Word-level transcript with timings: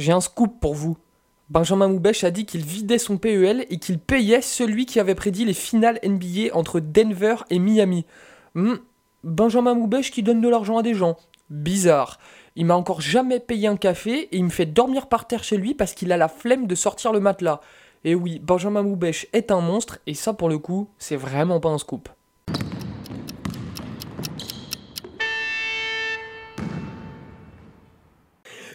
j'ai 0.00 0.12
un 0.12 0.20
scoop 0.20 0.58
pour 0.60 0.74
vous. 0.74 0.96
Benjamin 1.50 1.88
Moubèche 1.88 2.24
a 2.24 2.30
dit 2.30 2.46
qu'il 2.46 2.64
vidait 2.64 2.98
son 2.98 3.18
PEL 3.18 3.66
et 3.70 3.78
qu'il 3.78 3.98
payait 3.98 4.40
celui 4.40 4.86
qui 4.86 5.00
avait 5.00 5.14
prédit 5.14 5.44
les 5.44 5.52
finales 5.52 5.98
NBA 6.04 6.54
entre 6.54 6.80
Denver 6.80 7.36
et 7.50 7.58
Miami. 7.58 8.06
Hmm, 8.54 8.76
Benjamin 9.24 9.74
Moubèche 9.74 10.10
qui 10.10 10.22
donne 10.22 10.40
de 10.40 10.48
l'argent 10.48 10.78
à 10.78 10.82
des 10.82 10.94
gens. 10.94 11.16
Bizarre. 11.50 12.18
Il 12.56 12.66
m'a 12.66 12.76
encore 12.76 13.00
jamais 13.00 13.40
payé 13.40 13.68
un 13.68 13.76
café 13.76 14.28
et 14.32 14.36
il 14.36 14.44
me 14.44 14.50
fait 14.50 14.66
dormir 14.66 15.08
par 15.08 15.26
terre 15.26 15.44
chez 15.44 15.56
lui 15.56 15.74
parce 15.74 15.94
qu'il 15.94 16.12
a 16.12 16.16
la 16.16 16.28
flemme 16.28 16.66
de 16.66 16.74
sortir 16.74 17.12
le 17.12 17.20
matelas. 17.20 17.60
Et 18.04 18.14
oui, 18.14 18.38
Benjamin 18.38 18.82
Moubèche 18.82 19.26
est 19.32 19.50
un 19.50 19.60
monstre 19.60 19.98
et 20.06 20.14
ça 20.14 20.32
pour 20.32 20.48
le 20.48 20.58
coup, 20.58 20.88
c'est 20.98 21.16
vraiment 21.16 21.60
pas 21.60 21.68
un 21.68 21.78
scoop. 21.78 22.08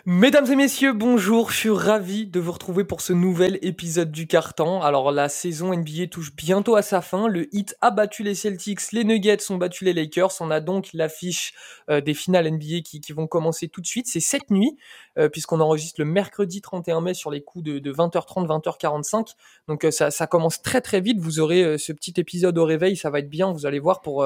Mesdames 0.08 0.46
et 0.52 0.56
messieurs, 0.56 0.94
bonjour, 0.94 1.50
je 1.50 1.58
suis 1.58 1.70
ravi 1.72 2.28
de 2.28 2.40
vous 2.40 2.52
retrouver 2.52 2.84
pour 2.84 3.02
ce 3.02 3.12
nouvel 3.12 3.58
épisode 3.64 4.12
du 4.12 4.28
Carton. 4.28 4.80
Alors 4.84 5.12
la 5.12 5.30
saison 5.30 5.76
NBA 5.76 6.06
touche 6.12 6.36
bientôt 6.36 6.76
à 6.76 6.84
sa 6.84 7.02
fin, 7.02 7.28
le 7.28 7.48
Heat 7.56 7.76
a 7.82 7.90
battu 7.90 8.22
les 8.22 8.36
Celtics, 8.36 8.92
les 8.92 9.04
Nuggets 9.04 9.50
ont 9.50 9.58
battu 9.58 9.84
les 9.84 9.94
Lakers, 9.94 10.30
on 10.42 10.52
a 10.52 10.60
donc 10.60 10.90
l'affiche 10.94 11.56
euh, 11.90 12.02
des 12.02 12.14
finales 12.14 12.48
NBA 12.52 12.82
qui, 12.84 13.02
vont 13.14 13.26
commencer 13.26 13.68
tout 13.68 13.82
de 13.82 13.88
suite, 13.88 14.06
c'est 14.06 14.20
cette 14.20 14.52
nuit, 14.52 14.78
euh, 15.18 15.28
puisqu'on 15.28 15.60
enregistre 15.60 16.00
le 16.00 16.06
mercredi 16.06 16.62
31 16.62 17.02
mai 17.02 17.16
sur 17.16 17.32
les 17.32 17.42
coups 17.42 17.64
de, 17.64 17.92
20h30, 17.92 18.46
20h45, 18.46 19.34
donc 19.68 19.86
euh, 19.86 19.90
ça, 19.90 20.28
commence 20.28 20.62
très 20.62 20.82
très 20.82 21.02
vite, 21.02 21.18
vous 21.18 21.40
aurez 21.40 21.80
ce 21.80 21.92
petit 21.92 22.14
épisode 22.18 22.60
au 22.60 22.66
réveil, 22.66 22.96
ça 22.96 23.10
va 23.10 23.18
être 23.18 23.30
bien, 23.30 23.52
vous 23.52 23.66
allez 23.66 23.80
voir 23.80 24.02
pour, 24.02 24.24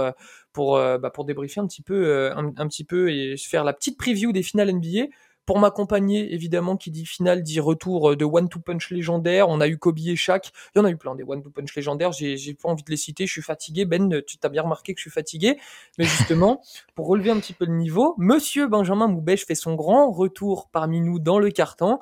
pour, 0.52 0.76
bah, 0.76 1.10
pour 1.10 1.24
débriefer 1.24 1.62
un 1.62 1.68
petit, 1.68 1.82
peu, 1.82 2.34
un 2.36 2.68
petit 2.68 2.84
peu 2.84 3.10
et 3.14 3.38
faire 3.38 3.64
la 3.64 3.72
petite 3.72 3.98
preview 3.98 4.34
des 4.34 4.44
finales 4.44 4.74
NBA. 4.74 5.08
Pour 5.50 5.58
m'accompagner, 5.58 6.32
évidemment, 6.32 6.78
qui 6.78 6.92
dit 6.92 7.08
finale 7.08 7.42
dit 7.42 7.60
retour 7.60 8.12
euh, 8.12 8.16
de 8.16 8.24
One 8.24 8.50
Two 8.50 8.60
Punch 8.60 8.92
légendaire. 8.92 9.50
On 9.50 9.60
a 9.62 9.68
eu 9.68 9.80
Kobe 9.80 9.98
et 9.98 10.16
Shaq. 10.16 10.52
Il 10.76 10.78
y 10.78 10.82
en 10.84 10.86
a 10.86 10.92
eu 10.92 10.96
plein 10.96 11.16
des 11.16 11.24
One 11.24 11.42
Two 11.42 11.50
Punch 11.50 11.76
légendaires. 11.76 12.12
J'ai, 12.12 12.38
j'ai 12.38 12.54
pas 12.54 12.70
envie 12.70 12.84
de 12.84 12.92
les 12.92 12.98
citer. 12.98 13.26
Je 13.26 13.32
suis 13.32 13.42
fatigué. 13.42 13.86
Ben, 13.86 14.22
tu 14.28 14.38
t'as 14.38 14.50
bien 14.50 14.62
remarqué 14.62 14.94
que 14.94 15.00
je 15.00 15.06
suis 15.06 15.10
fatigué. 15.10 15.58
Mais 15.98 16.06
justement, 16.06 16.62
pour 16.94 17.08
relever 17.08 17.32
un 17.32 17.40
petit 17.40 17.54
peu 17.54 17.66
le 17.66 17.74
niveau, 17.74 18.14
Monsieur 18.20 18.68
Benjamin 18.68 19.08
Moubèche 19.08 19.48
fait 19.48 19.56
son 19.56 19.74
grand 19.74 20.12
retour 20.12 20.70
parmi 20.72 21.02
nous 21.02 21.18
dans 21.18 21.40
le 21.40 21.50
carton. 21.50 21.98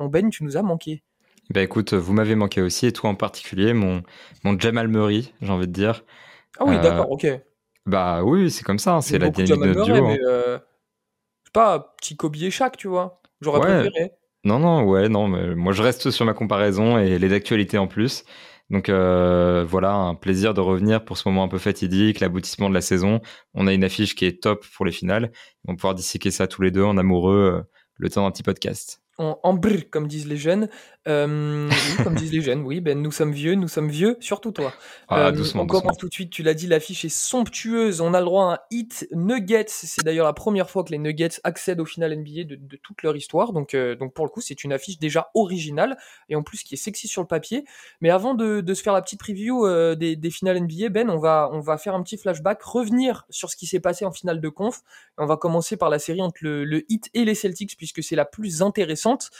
Bon, 0.00 0.06
Ben, 0.06 0.28
tu 0.28 0.42
nous 0.42 0.56
as 0.56 0.62
manqué. 0.62 1.04
Bah 1.50 1.62
écoute, 1.62 1.94
vous 1.94 2.12
m'avez 2.12 2.34
manqué 2.34 2.62
aussi, 2.62 2.86
et 2.86 2.92
toi 2.92 3.10
en 3.10 3.14
particulier, 3.14 3.74
mon, 3.74 4.02
mon 4.42 4.58
Jamal 4.58 4.88
Murray, 4.88 5.22
j'ai 5.40 5.52
envie 5.52 5.68
de 5.68 5.72
dire. 5.72 6.04
Ah 6.58 6.64
oui, 6.66 6.80
d'accord, 6.80 7.12
ok. 7.12 7.28
Bah 7.86 8.24
oui, 8.24 8.50
c'est 8.50 8.64
comme 8.64 8.80
ça, 8.80 8.94
hein, 8.94 9.00
c'est 9.02 9.18
la 9.18 9.30
dynamique 9.30 9.62
de 9.62 9.66
notre 9.68 9.84
duo. 9.84 10.04
Hein. 10.04 10.16
Euh, 10.26 10.58
pas, 11.50 11.94
petit 11.98 12.16
Kobe 12.16 12.36
et 12.36 12.50
Shaq, 12.50 12.76
tu 12.76 12.88
vois. 12.88 13.20
J'aurais 13.40 13.60
préféré. 13.60 14.12
Non, 14.44 14.58
non, 14.58 14.84
ouais, 14.84 15.08
non, 15.08 15.28
mais 15.28 15.54
moi 15.54 15.72
je 15.72 15.82
reste 15.82 16.10
sur 16.10 16.24
ma 16.24 16.32
comparaison 16.32 16.98
et 16.98 17.18
les 17.18 17.32
actualités 17.32 17.78
en 17.78 17.86
plus. 17.86 18.24
Donc 18.70 18.88
euh, 18.88 19.64
voilà, 19.66 19.94
un 19.94 20.14
plaisir 20.14 20.54
de 20.54 20.60
revenir 20.60 21.04
pour 21.04 21.16
ce 21.18 21.28
moment 21.28 21.44
un 21.44 21.48
peu 21.48 21.58
fatidique, 21.58 22.20
l'aboutissement 22.20 22.68
de 22.68 22.74
la 22.74 22.80
saison. 22.80 23.20
On 23.54 23.66
a 23.66 23.72
une 23.72 23.84
affiche 23.84 24.14
qui 24.14 24.26
est 24.26 24.42
top 24.42 24.64
pour 24.74 24.84
les 24.84 24.92
finales. 24.92 25.32
On 25.66 25.72
va 25.72 25.76
pouvoir 25.76 25.94
disséquer 25.94 26.30
ça 26.30 26.46
tous 26.46 26.62
les 26.62 26.70
deux 26.70 26.84
en 26.84 26.98
amoureux 26.98 27.60
euh, 27.60 27.70
le 27.96 28.10
temps 28.10 28.24
d'un 28.24 28.30
petit 28.30 28.42
podcast 28.42 29.02
en, 29.18 29.54
brr, 29.54 29.90
comme 29.90 30.06
disent 30.06 30.28
les 30.28 30.36
jeunes. 30.36 30.68
Euh, 31.08 31.68
oui, 31.70 32.04
comme 32.04 32.14
disent 32.14 32.32
les 32.32 32.42
jeunes, 32.42 32.62
oui, 32.62 32.80
ben 32.80 33.00
nous 33.00 33.10
sommes 33.10 33.32
vieux, 33.32 33.54
nous 33.54 33.68
sommes 33.68 33.88
vieux, 33.88 34.16
surtout 34.20 34.52
toi. 34.52 34.74
Ah, 35.08 35.28
euh, 35.28 35.44
on 35.54 35.66
commence 35.66 35.96
tout 35.96 36.08
de 36.08 36.12
suite, 36.12 36.30
tu 36.30 36.42
l'as 36.42 36.52
dit, 36.52 36.66
l'affiche 36.66 37.04
est 37.04 37.08
somptueuse. 37.08 38.02
On 38.02 38.12
a 38.12 38.18
le 38.18 38.26
droit 38.26 38.44
à 38.44 38.54
un 38.54 38.58
hit 38.70 39.08
Nuggets. 39.12 39.64
C'est 39.68 40.04
d'ailleurs 40.04 40.26
la 40.26 40.34
première 40.34 40.68
fois 40.68 40.84
que 40.84 40.90
les 40.90 40.98
Nuggets 40.98 41.40
accèdent 41.44 41.80
au 41.80 41.86
final 41.86 42.14
NBA 42.14 42.44
de, 42.44 42.56
de 42.56 42.76
toute 42.76 43.02
leur 43.02 43.16
histoire. 43.16 43.54
Donc, 43.54 43.74
euh, 43.74 43.94
donc 43.96 44.12
pour 44.12 44.26
le 44.26 44.30
coup, 44.30 44.42
c'est 44.42 44.64
une 44.64 44.72
affiche 44.72 44.98
déjà 44.98 45.30
originale 45.34 45.96
et 46.28 46.36
en 46.36 46.42
plus 46.42 46.62
qui 46.62 46.74
est 46.74 46.78
sexy 46.78 47.08
sur 47.08 47.22
le 47.22 47.28
papier. 47.28 47.64
Mais 48.02 48.10
avant 48.10 48.34
de, 48.34 48.60
de 48.60 48.74
se 48.74 48.82
faire 48.82 48.92
la 48.92 49.00
petite 49.00 49.20
preview 49.20 49.66
euh, 49.66 49.94
des, 49.94 50.14
des 50.14 50.30
finales 50.30 50.60
NBA, 50.60 50.90
Ben, 50.90 51.08
on 51.08 51.18
va, 51.18 51.48
on 51.52 51.60
va 51.60 51.78
faire 51.78 51.94
un 51.94 52.02
petit 52.02 52.18
flashback, 52.18 52.62
revenir 52.62 53.24
sur 53.30 53.48
ce 53.48 53.56
qui 53.56 53.66
s'est 53.66 53.80
passé 53.80 54.04
en 54.04 54.12
finale 54.12 54.42
de 54.42 54.48
conf. 54.50 54.82
On 55.16 55.26
va 55.26 55.38
commencer 55.38 55.78
par 55.78 55.88
la 55.88 55.98
série 55.98 56.20
entre 56.20 56.38
le, 56.42 56.64
le 56.64 56.84
Heat 56.92 57.08
et 57.14 57.24
les 57.24 57.34
Celtics 57.34 57.76
puisque 57.78 58.02
c'est 58.02 58.16
la 58.16 58.26
plus 58.26 58.60
intéressante 58.60 59.30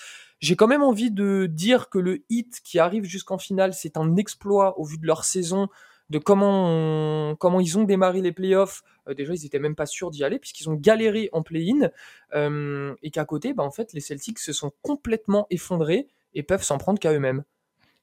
j'ai 0.40 0.56
quand 0.56 0.68
même 0.68 0.82
envie 0.82 1.10
de 1.10 1.46
dire 1.46 1.88
que 1.88 1.98
le 1.98 2.24
hit 2.28 2.60
qui 2.62 2.78
arrive 2.78 3.04
jusqu'en 3.04 3.38
finale, 3.38 3.74
c'est 3.74 3.96
un 3.96 4.16
exploit 4.16 4.78
au 4.78 4.84
vu 4.84 4.98
de 4.98 5.06
leur 5.06 5.24
saison, 5.24 5.68
de 6.10 6.18
comment, 6.18 7.34
comment 7.36 7.60
ils 7.60 7.76
ont 7.76 7.84
démarré 7.84 8.22
les 8.22 8.32
playoffs. 8.32 8.82
Euh, 9.08 9.14
déjà, 9.14 9.34
ils 9.34 9.44
étaient 9.44 9.58
même 9.58 9.74
pas 9.74 9.86
sûrs 9.86 10.10
d'y 10.10 10.24
aller 10.24 10.38
puisqu'ils 10.38 10.68
ont 10.68 10.74
galéré 10.74 11.28
en 11.32 11.42
play-in. 11.42 11.90
Euh, 12.34 12.94
et 13.02 13.10
qu'à 13.10 13.24
côté, 13.24 13.52
bah, 13.52 13.62
en 13.62 13.70
fait, 13.70 13.92
les 13.92 14.00
Celtics 14.00 14.38
se 14.38 14.52
sont 14.52 14.72
complètement 14.82 15.46
effondrés 15.50 16.06
et 16.34 16.42
peuvent 16.42 16.62
s'en 16.62 16.78
prendre 16.78 16.98
qu'à 16.98 17.12
eux-mêmes. 17.12 17.44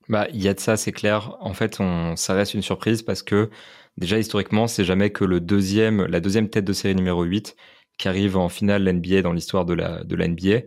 Bah, 0.08 0.28
il 0.32 0.44
y 0.44 0.48
a 0.48 0.54
de 0.54 0.60
ça, 0.60 0.78
c'est 0.78 0.92
clair. 0.92 1.36
En 1.40 1.54
fait, 1.54 1.80
ça 2.16 2.34
reste 2.34 2.54
une 2.54 2.62
surprise 2.62 3.02
parce 3.02 3.24
que 3.24 3.50
déjà 3.98 4.20
historiquement, 4.20 4.68
c'est 4.68 4.84
jamais 4.84 5.10
que 5.10 5.24
le 5.24 5.40
deuxième, 5.40 6.06
la 6.06 6.20
deuxième 6.20 6.50
tête 6.50 6.66
de 6.66 6.74
série 6.74 6.96
numéro 6.96 7.24
8 7.24 7.56
qui 7.98 8.08
arrive 8.08 8.38
en 8.38 8.50
finale 8.50 8.84
NBA 8.84 9.22
dans 9.22 9.32
l'histoire 9.32 9.66
de 9.66 9.74
la, 9.74 10.04
de 10.04 10.16
la 10.16 10.28
NBA. 10.28 10.62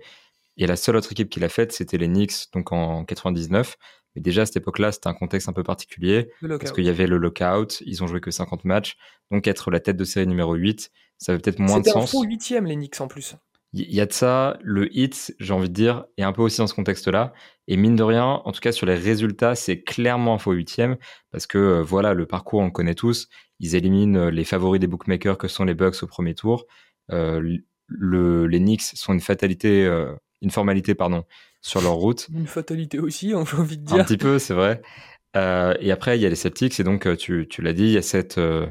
Et 0.58 0.66
la 0.66 0.76
seule 0.76 0.96
autre 0.96 1.12
équipe 1.12 1.30
qui 1.30 1.40
l'a 1.40 1.48
faite, 1.48 1.72
c'était 1.72 1.96
les 1.96 2.08
Knicks, 2.08 2.52
donc 2.52 2.72
en 2.72 3.04
99. 3.04 3.76
Mais 4.14 4.22
déjà, 4.22 4.42
à 4.42 4.46
cette 4.46 4.56
époque-là, 4.56 4.92
c'était 4.92 5.06
un 5.06 5.14
contexte 5.14 5.48
un 5.48 5.52
peu 5.52 5.62
particulier. 5.62 6.30
Parce 6.46 6.72
qu'il 6.72 6.84
y 6.84 6.88
avait 6.88 7.06
le 7.06 7.16
lockout, 7.16 7.80
ils 7.86 8.02
ont 8.02 8.06
joué 8.06 8.20
que 8.20 8.30
50 8.30 8.64
matchs. 8.64 8.96
Donc 9.30 9.46
être 9.46 9.70
la 9.70 9.80
tête 9.80 9.96
de 9.96 10.04
série 10.04 10.26
numéro 10.26 10.54
8, 10.54 10.90
ça 11.18 11.32
avait 11.32 11.40
peut-être 11.40 11.60
moins 11.60 11.80
de 11.80 11.86
sens. 11.86 12.10
C'était 12.10 12.26
un 12.26 12.28
huitième, 12.28 12.66
les 12.66 12.74
Knicks, 12.74 13.00
en 13.00 13.08
plus. 13.08 13.36
Il 13.74 13.94
y 13.94 14.00
a 14.00 14.06
de 14.06 14.12
ça, 14.12 14.58
le 14.62 14.88
hit, 14.96 15.34
j'ai 15.38 15.52
envie 15.52 15.68
de 15.68 15.74
dire, 15.74 16.06
est 16.16 16.22
un 16.22 16.32
peu 16.32 16.40
aussi 16.40 16.58
dans 16.58 16.66
ce 16.66 16.74
contexte-là. 16.74 17.34
Et 17.66 17.76
mine 17.76 17.96
de 17.96 18.02
rien, 18.02 18.24
en 18.24 18.50
tout 18.50 18.60
cas 18.60 18.72
sur 18.72 18.86
les 18.86 18.94
résultats, 18.94 19.54
c'est 19.54 19.82
clairement 19.82 20.34
un 20.34 20.38
faux 20.38 20.52
huitième, 20.52 20.96
parce 21.30 21.46
que 21.46 21.58
euh, 21.58 21.82
voilà, 21.82 22.14
le 22.14 22.24
parcours, 22.24 22.60
on 22.60 22.64
le 22.64 22.70
connaît 22.70 22.94
tous. 22.94 23.28
Ils 23.60 23.74
éliminent 23.74 24.18
euh, 24.18 24.30
les 24.30 24.44
favoris 24.44 24.80
des 24.80 24.86
bookmakers 24.86 25.36
que 25.36 25.48
sont 25.48 25.64
les 25.64 25.74
Bucks 25.74 26.02
au 26.02 26.06
premier 26.06 26.34
tour. 26.34 26.64
Euh, 27.12 27.58
le, 27.88 28.46
les 28.46 28.58
Knicks 28.58 28.82
sont 28.82 29.12
une 29.12 29.20
fatalité 29.20 29.84
euh, 29.84 30.14
une 30.42 30.50
formalité 30.50 30.94
pardon, 30.94 31.24
sur 31.60 31.80
leur 31.80 31.94
route. 31.94 32.28
Une 32.32 32.46
fatalité 32.46 32.98
aussi, 32.98 33.32
hein, 33.32 33.44
j'ai 33.50 33.56
envie 33.56 33.78
de 33.78 33.84
dire. 33.84 33.96
Un 34.00 34.04
petit 34.04 34.16
peu, 34.16 34.38
c'est 34.38 34.54
vrai. 34.54 34.82
Euh, 35.36 35.74
et 35.80 35.92
après, 35.92 36.18
il 36.18 36.22
y 36.22 36.26
a 36.26 36.28
les 36.28 36.36
Celtics, 36.36 36.78
et 36.80 36.84
donc 36.84 37.06
euh, 37.06 37.16
tu, 37.16 37.46
tu 37.48 37.62
l'as 37.62 37.72
dit, 37.72 37.84
il 37.84 37.92
y 37.92 37.98
a 37.98 38.02
cette. 38.02 38.38
Euh, 38.38 38.66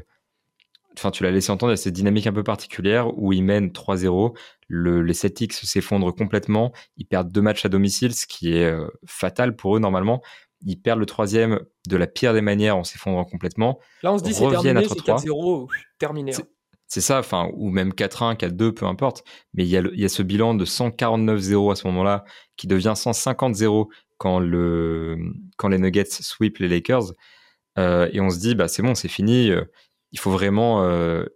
enfin, 0.96 1.10
tu 1.10 1.22
l'as 1.22 1.30
laissé 1.30 1.50
entendre, 1.50 1.70
il 1.70 1.74
y 1.74 1.78
a 1.78 1.82
cette 1.82 1.94
dynamique 1.94 2.26
un 2.26 2.32
peu 2.32 2.42
particulière 2.42 3.16
où 3.16 3.32
ils 3.32 3.42
mènent 3.42 3.68
3-0. 3.68 4.36
Le, 4.66 5.02
les 5.02 5.14
Celtics 5.14 5.52
s'effondrent 5.52 6.14
complètement. 6.14 6.72
Ils 6.96 7.06
perdent 7.06 7.30
deux 7.30 7.42
matchs 7.42 7.64
à 7.64 7.68
domicile, 7.68 8.14
ce 8.14 8.26
qui 8.26 8.54
est 8.54 8.74
fatal 9.06 9.56
pour 9.56 9.76
eux 9.76 9.80
normalement. 9.80 10.20
Ils 10.66 10.76
perdent 10.76 10.98
le 10.98 11.06
troisième 11.06 11.60
de 11.86 11.96
la 11.96 12.06
pire 12.06 12.34
des 12.34 12.40
manières 12.40 12.76
en 12.76 12.84
s'effondrant 12.84 13.24
complètement. 13.24 13.78
Là, 14.02 14.12
on 14.12 14.18
se 14.18 14.24
dit 14.24 14.34
c'est 14.34 14.48
terminé, 14.50 14.84
c'est 14.88 15.00
4-0, 15.00 15.68
terminé. 15.98 16.34
Hein. 16.34 16.42
C'est 16.88 17.02
ça, 17.02 17.18
enfin, 17.18 17.50
ou 17.54 17.70
même 17.70 17.92
4-1, 17.92 18.36
4-2, 18.36 18.72
peu 18.72 18.86
importe. 18.86 19.22
Mais 19.54 19.64
il 19.66 19.70
y, 19.70 20.04
a 20.04 20.08
ce 20.08 20.22
bilan 20.22 20.54
de 20.54 20.64
149-0 20.64 21.70
à 21.70 21.76
ce 21.76 21.86
moment-là, 21.86 22.24
qui 22.56 22.66
devient 22.66 22.94
150-0 22.96 23.88
quand, 24.16 24.38
le, 24.40 25.18
quand 25.58 25.68
les 25.68 25.78
Nuggets 25.78 26.06
sweep 26.10 26.58
les 26.58 26.68
Lakers. 26.68 27.12
Euh, 27.78 28.08
et 28.12 28.20
on 28.20 28.30
se 28.30 28.38
dit, 28.38 28.54
bah, 28.54 28.68
c'est 28.68 28.82
bon, 28.82 28.94
c'est 28.94 29.08
fini. 29.08 29.50
Euh, 29.50 29.64
il 30.12 30.18
faut 30.18 30.30
vraiment. 30.30 30.82
Euh, 30.84 31.26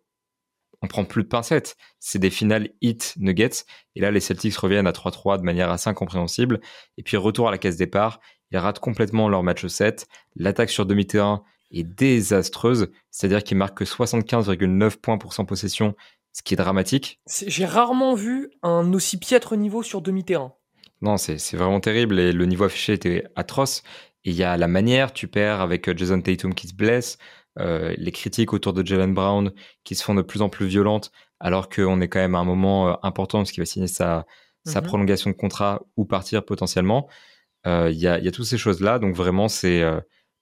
on 0.82 0.88
prend 0.88 1.04
plus 1.04 1.22
de 1.22 1.28
pincettes. 1.28 1.76
C'est 2.00 2.18
des 2.18 2.30
finales 2.30 2.70
hit 2.80 3.14
Nuggets. 3.18 3.64
Et 3.94 4.00
là, 4.00 4.10
les 4.10 4.20
Celtics 4.20 4.56
reviennent 4.56 4.86
à 4.86 4.92
3-3 4.92 5.38
de 5.38 5.44
manière 5.44 5.70
assez 5.70 5.88
incompréhensible. 5.90 6.60
Et 6.98 7.02
puis, 7.02 7.16
retour 7.16 7.48
à 7.48 7.50
la 7.52 7.58
case 7.58 7.76
départ. 7.76 8.20
Ils 8.50 8.58
ratent 8.58 8.80
complètement 8.80 9.28
leur 9.28 9.42
match 9.42 9.66
7. 9.66 10.06
L'attaque 10.34 10.70
sur 10.70 10.86
demi-terrain 10.86 11.44
est 11.72 11.84
désastreuse, 11.84 12.90
c'est-à-dire 13.10 13.42
qu'il 13.42 13.56
marque 13.56 13.78
que 13.78 13.84
75,9 13.84 14.96
points 14.96 15.18
pour 15.18 15.32
son 15.32 15.44
possession, 15.44 15.94
ce 16.32 16.42
qui 16.42 16.54
est 16.54 16.56
dramatique. 16.56 17.20
J'ai 17.26 17.66
rarement 17.66 18.14
vu 18.14 18.50
un 18.62 18.92
aussi 18.92 19.18
piètre 19.18 19.56
niveau 19.56 19.82
sur 19.82 20.00
demi-terrain. 20.00 20.54
Non, 21.02 21.16
c'est 21.16 21.56
vraiment 21.56 21.80
terrible 21.80 22.18
et 22.18 22.32
le 22.32 22.46
niveau 22.46 22.64
affiché 22.64 22.92
était 22.92 23.24
atroce. 23.34 23.82
Et 24.24 24.30
il 24.30 24.36
y 24.36 24.44
a 24.44 24.56
la 24.56 24.68
manière, 24.68 25.12
tu 25.12 25.26
perds 25.26 25.60
avec 25.60 25.88
euh, 25.88 25.94
Jason 25.96 26.20
Tatum 26.20 26.54
qui 26.54 26.68
se 26.68 26.74
blesse, 26.74 27.18
euh, 27.58 27.92
les 27.98 28.12
critiques 28.12 28.52
autour 28.52 28.72
de 28.72 28.86
Jalen 28.86 29.12
Brown 29.12 29.52
qui 29.84 29.94
se 29.94 30.04
font 30.04 30.14
de 30.14 30.22
plus 30.22 30.42
en 30.42 30.48
plus 30.48 30.66
violentes, 30.66 31.10
alors 31.40 31.68
qu'on 31.68 32.00
est 32.00 32.08
quand 32.08 32.20
même 32.20 32.36
à 32.36 32.38
un 32.38 32.44
moment 32.44 32.88
euh, 32.88 32.94
important 33.02 33.38
parce 33.38 33.50
qu'il 33.50 33.60
va 33.60 33.66
signer 33.66 33.88
sa, 33.88 34.26
sa 34.64 34.80
mhm. 34.80 34.86
prolongation 34.86 35.30
de 35.30 35.34
contrat 35.34 35.82
ou 35.96 36.04
partir 36.04 36.44
potentiellement. 36.44 37.08
Il 37.64 37.92
y, 37.92 38.08
a, 38.08 38.18
y, 38.18 38.26
a, 38.26 38.32
toutes 38.32 38.46
ces 38.46 38.58
choses-là, 38.58 38.98
donc 38.98 39.14
vraiment 39.14 39.46
c'est 39.46 39.84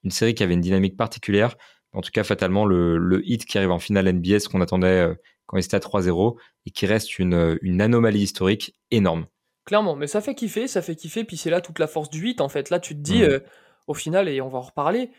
une 0.05 0.11
série 0.11 0.35
qui 0.35 0.43
avait 0.43 0.55
une 0.55 0.61
dynamique 0.61 0.97
particulière. 0.97 1.57
En 1.93 2.01
tout 2.03 2.11
cas, 2.13 2.23
fatalement, 2.23 2.65
le, 2.65 3.23
hit 3.25 3.45
qui 3.45 3.59
arrive 3.59 3.73
en 3.73 3.79
finale 3.79 4.13
NBA, 4.13 4.41
ce 4.41 4.49
qu'on 4.49 4.61
attendait 4.61 4.87
euh, 4.87 5.15
quand 5.47 5.57
il 5.57 5.65
était 5.65 5.77
à 5.77 5.81
3-0, 5.81 6.37
et 6.67 6.71
qui 6.71 6.87
reste 6.87 7.19
une, 7.19 7.59
une 7.63 7.81
anomalie 7.81 8.23
historique 8.23 8.77
énorme. 8.91 9.27
Clairement, 9.65 9.97
mais 9.97 10.07
ça 10.07 10.21
fait 10.21 10.35
kiffer, 10.35 10.69
ça 10.69 10.83
fait 10.83 10.95
kiffer, 10.95 11.25
puis 11.25 11.37
c'est 11.37 11.51
là 11.51 11.61
toute 11.61 11.79
la 11.79 11.87
force 11.87 12.11
du 12.11 12.29
hit, 12.29 12.41
en 12.41 12.49
fait. 12.49 12.71
Là, 12.71 12.79
tu 12.79 12.95
te 12.95 13.01
dis, 13.01 13.21
mmh. 13.21 13.25
euh, 13.25 13.41
au 13.89 13.95
final, 13.95 14.29
et 14.29 14.41
on 14.41 14.49
va 14.49 14.59
en 14.59 14.63
reparler, 14.63 15.11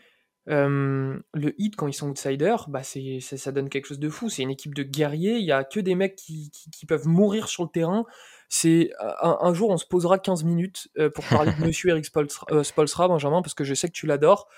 euh, 0.48 1.18
le 1.34 1.54
hit, 1.58 1.76
quand 1.76 1.86
ils 1.86 1.92
sont 1.92 2.08
outsiders, 2.08 2.68
bah 2.68 2.82
c'est, 2.82 3.20
ça, 3.20 3.52
donne 3.52 3.68
quelque 3.68 3.86
chose 3.86 4.00
de 4.00 4.08
fou. 4.08 4.30
C'est 4.30 4.42
une 4.42 4.50
équipe 4.50 4.74
de 4.74 4.82
guerriers, 4.82 5.36
il 5.36 5.44
y 5.44 5.52
a 5.52 5.64
que 5.64 5.78
des 5.78 5.94
mecs 5.94 6.16
qui, 6.16 6.50
qui, 6.50 6.86
peuvent 6.86 7.06
mourir 7.06 7.48
sur 7.48 7.62
le 7.62 7.68
terrain. 7.68 8.04
c'est 8.48 8.90
un, 9.20 9.54
jour 9.54 9.70
on 9.70 9.76
se 9.76 9.86
posera 9.86 10.18
15 10.18 10.42
minutes 10.42 10.88
pour 11.14 11.24
parler 11.26 11.52
de 11.52 11.60
Monsieur 11.64 11.90
Eric 11.90 12.06
Spolstra, 12.06 13.08
Benjamin, 13.08 13.40
parce 13.40 13.54
que 13.54 13.62
je 13.62 13.74
sais 13.74 13.86
que 13.86 13.92
tu 13.92 14.06
l'adores. 14.06 14.48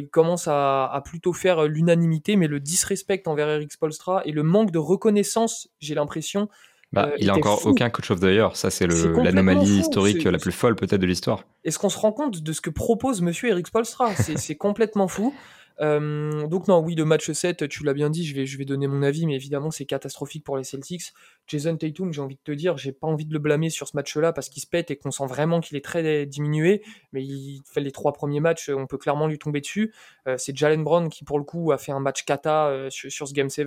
Il 0.00 0.08
commence 0.08 0.48
à, 0.48 0.86
à, 0.86 1.00
plutôt 1.00 1.32
faire 1.32 1.64
l'unanimité, 1.64 2.36
mais 2.36 2.46
le 2.46 2.60
disrespect 2.60 3.22
envers 3.26 3.48
Eric 3.48 3.72
Spolstra 3.72 4.22
et 4.24 4.32
le 4.32 4.42
manque 4.42 4.70
de 4.70 4.78
reconnaissance, 4.78 5.68
j'ai 5.80 5.94
l'impression, 5.94 6.48
bah, 6.94 7.10
il 7.18 7.28
a 7.28 7.34
encore 7.34 7.66
aucun 7.66 7.90
coach 7.90 8.10
of 8.10 8.20
the 8.20 8.24
year. 8.24 8.56
Ça, 8.56 8.70
c'est 8.70 8.86
l'anomalie 8.86 9.78
historique 9.80 10.24
la 10.24 10.38
plus 10.38 10.52
folle 10.52 10.76
peut-être 10.76 11.00
de 11.00 11.06
l'histoire. 11.06 11.44
Est-ce 11.64 11.78
qu'on 11.78 11.88
se 11.88 11.98
rend 11.98 12.12
compte 12.12 12.42
de 12.42 12.52
ce 12.52 12.60
que 12.60 12.70
propose 12.70 13.20
Monsieur 13.20 13.48
Eric 13.48 13.66
Spolstra? 13.66 14.14
C'est 14.14 14.56
complètement 14.56 15.08
fou. 15.08 15.34
Euh, 15.80 16.46
donc 16.46 16.68
non, 16.68 16.78
oui, 16.78 16.94
le 16.94 17.04
match 17.04 17.30
7, 17.30 17.68
tu 17.68 17.84
l'as 17.84 17.94
bien 17.94 18.10
dit, 18.10 18.24
je 18.24 18.34
vais, 18.34 18.46
je 18.46 18.58
vais 18.58 18.64
donner 18.64 18.86
mon 18.86 19.02
avis, 19.02 19.26
mais 19.26 19.34
évidemment 19.34 19.70
c'est 19.70 19.84
catastrophique 19.84 20.44
pour 20.44 20.56
les 20.56 20.64
Celtics. 20.64 21.12
Jason 21.46 21.76
Tatum, 21.76 22.12
j'ai 22.12 22.20
envie 22.20 22.36
de 22.36 22.40
te 22.44 22.52
dire, 22.52 22.76
j'ai 22.76 22.92
pas 22.92 23.06
envie 23.06 23.26
de 23.26 23.32
le 23.32 23.38
blâmer 23.38 23.70
sur 23.70 23.88
ce 23.88 23.96
match-là 23.96 24.32
parce 24.32 24.48
qu'il 24.48 24.62
se 24.62 24.66
pète 24.66 24.90
et 24.90 24.96
qu'on 24.96 25.10
sent 25.10 25.26
vraiment 25.26 25.60
qu'il 25.60 25.76
est 25.76 25.84
très 25.84 26.26
diminué, 26.26 26.82
mais 27.12 27.24
il 27.24 27.62
fait 27.66 27.80
les 27.80 27.92
trois 27.92 28.12
premiers 28.12 28.40
matchs, 28.40 28.70
on 28.70 28.86
peut 28.86 28.98
clairement 28.98 29.26
lui 29.26 29.38
tomber 29.38 29.60
dessus. 29.60 29.92
Euh, 30.28 30.36
c'est 30.38 30.56
Jalen 30.56 30.84
Brown 30.84 31.08
qui 31.08 31.24
pour 31.24 31.38
le 31.38 31.44
coup 31.44 31.72
a 31.72 31.78
fait 31.78 31.92
un 31.92 32.00
match 32.00 32.24
kata 32.24 32.68
euh, 32.68 32.90
sur, 32.90 33.10
sur, 33.10 33.28
ce 33.28 33.34
Game 33.34 33.50
7. 33.50 33.66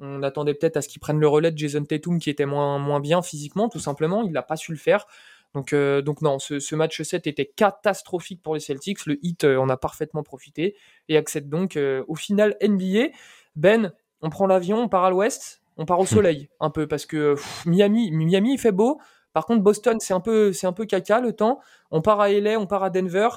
On 0.00 0.22
attendait 0.24 0.54
peut-être 0.54 0.76
à 0.76 0.82
ce 0.82 0.88
qu'il 0.88 1.00
prenne 1.00 1.20
le 1.20 1.28
relais 1.28 1.52
de 1.52 1.58
Jason 1.58 1.84
Tatum 1.84 2.18
qui 2.18 2.28
était 2.28 2.46
moins, 2.46 2.78
moins 2.78 2.98
bien 2.98 3.22
physiquement, 3.22 3.68
tout 3.68 3.78
simplement. 3.78 4.22
Il 4.24 4.32
n'a 4.32 4.42
pas 4.42 4.56
su 4.56 4.72
le 4.72 4.78
faire. 4.78 5.06
Donc, 5.54 5.72
euh, 5.72 6.00
donc 6.02 6.22
non, 6.22 6.38
ce, 6.38 6.74
match 6.74 7.02
7 7.02 7.26
était 7.26 7.46
catastrophique 7.46 8.42
pour 8.42 8.54
les 8.54 8.60
Celtics. 8.60 9.06
Le 9.06 9.18
hit 9.22 9.44
euh, 9.44 9.58
en 9.58 9.68
a 9.68 9.76
parfaitement 9.76 10.22
profité 10.22 10.76
et 11.08 11.16
accède 11.16 11.48
donc 11.48 11.76
euh, 11.76 12.04
au 12.08 12.14
final 12.14 12.56
NBA. 12.62 13.08
Ben, 13.56 13.92
on 14.22 14.30
prend 14.30 14.46
l'avion, 14.46 14.78
on 14.78 14.88
part 14.88 15.04
à 15.04 15.10
l'ouest, 15.10 15.62
on 15.76 15.84
part 15.84 16.00
au 16.00 16.04
hmm. 16.04 16.06
soleil 16.06 16.48
un 16.60 16.70
peu 16.70 16.86
parce 16.86 17.06
que 17.06 17.34
Miami, 17.66 18.10
Miami 18.10 18.54
il 18.54 18.58
fait 18.58 18.72
beau. 18.72 19.00
Par 19.32 19.46
contre, 19.46 19.62
Boston, 19.62 19.98
c'est 20.00 20.14
un 20.14 20.20
peu, 20.20 20.52
c'est 20.52 20.66
un 20.66 20.72
peu 20.72 20.84
caca 20.84 21.20
le 21.20 21.32
temps. 21.32 21.60
On 21.90 22.02
part 22.02 22.20
à 22.20 22.30
LA, 22.30 22.58
on 22.58 22.66
part 22.66 22.82
à 22.82 22.90
Denver. 22.90 23.28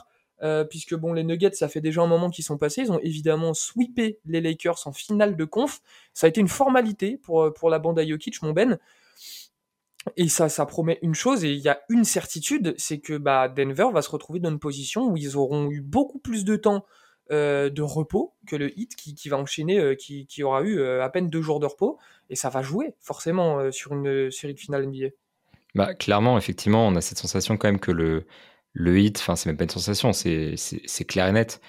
Euh, 0.44 0.66
puisque 0.66 0.96
bon, 0.96 1.14
les 1.14 1.24
Nuggets, 1.24 1.54
ça 1.54 1.70
fait 1.70 1.80
déjà 1.80 2.02
un 2.02 2.08
moment 2.08 2.30
qu'ils 2.30 2.44
sont 2.44 2.58
passés. 2.58 2.82
Ils 2.82 2.92
ont 2.92 3.00
évidemment 3.00 3.54
sweepé 3.54 4.20
les 4.26 4.42
Lakers 4.42 4.86
en 4.86 4.94
finale 4.94 5.36
de 5.36 5.46
conf. 5.46 5.82
Ça 6.14 6.28
a 6.28 6.30
été 6.30 6.42
une 6.42 6.48
formalité 6.48 7.18
pour, 7.18 7.44
euh, 7.44 7.54
pour 7.54 7.70
la 7.70 7.80
bande 7.80 7.98
à 8.00 8.06
Jokic, 8.06 8.42
mon 8.42 8.52
Ben. 8.52 8.78
Et 10.18 10.28
ça, 10.28 10.50
ça 10.50 10.66
promet 10.66 11.00
une 11.02 11.16
chose, 11.16 11.44
et 11.44 11.52
il 11.52 11.60
y 11.60 11.70
a 11.70 11.82
une 11.90 12.04
certitude, 12.04 12.76
c'est 12.78 13.00
que 13.00 13.18
bah, 13.18 13.48
Denver 13.48 13.88
va 13.92 14.02
se 14.02 14.10
retrouver 14.10 14.40
dans 14.40 14.52
une 14.52 14.60
position 14.60 15.08
où 15.08 15.18
ils 15.18 15.36
auront 15.36 15.72
eu 15.72 15.82
beaucoup 15.82 16.20
plus 16.20 16.46
de 16.46 16.56
temps 16.56 16.86
euh, 17.32 17.72
de 17.72 17.82
repos 17.82 18.36
que 18.46 18.56
le 18.56 18.78
Heat 18.80 18.96
qui, 18.96 19.30
va 19.30 19.38
enchaîner, 19.38 19.96
qui, 19.98 20.28
qui, 20.28 20.44
aura 20.44 20.62
eu 20.62 20.80
à 20.84 21.10
peine 21.10 21.30
deux 21.30 21.42
jours 21.42 21.60
de 21.60 21.66
repos, 21.66 21.98
et 22.30 22.36
ça 22.36 22.50
va 22.50 22.62
jouer 22.62 22.94
forcément 23.00 23.72
sur 23.72 23.94
une 23.94 24.30
série 24.30 24.54
de 24.54 24.60
finale 24.60 24.86
NBA. 24.86 25.96
Clairement, 25.96 26.38
effectivement, 26.38 26.88
on 26.88 26.96
a 26.96 27.02
cette 27.02 27.18
sensation 27.18 27.58
quand 27.58 27.68
même 27.68 27.80
que 27.80 27.92
le, 27.92 28.26
le 28.76 29.00
hit, 29.00 29.18
enfin 29.20 29.36
c'est 29.36 29.50
même 29.50 29.58
pas 29.58 29.64
une 29.64 29.70
sensation, 29.70 30.14
c'est 30.14 31.06
clair 31.08 31.28
et 31.28 31.32
net. 31.32 31.62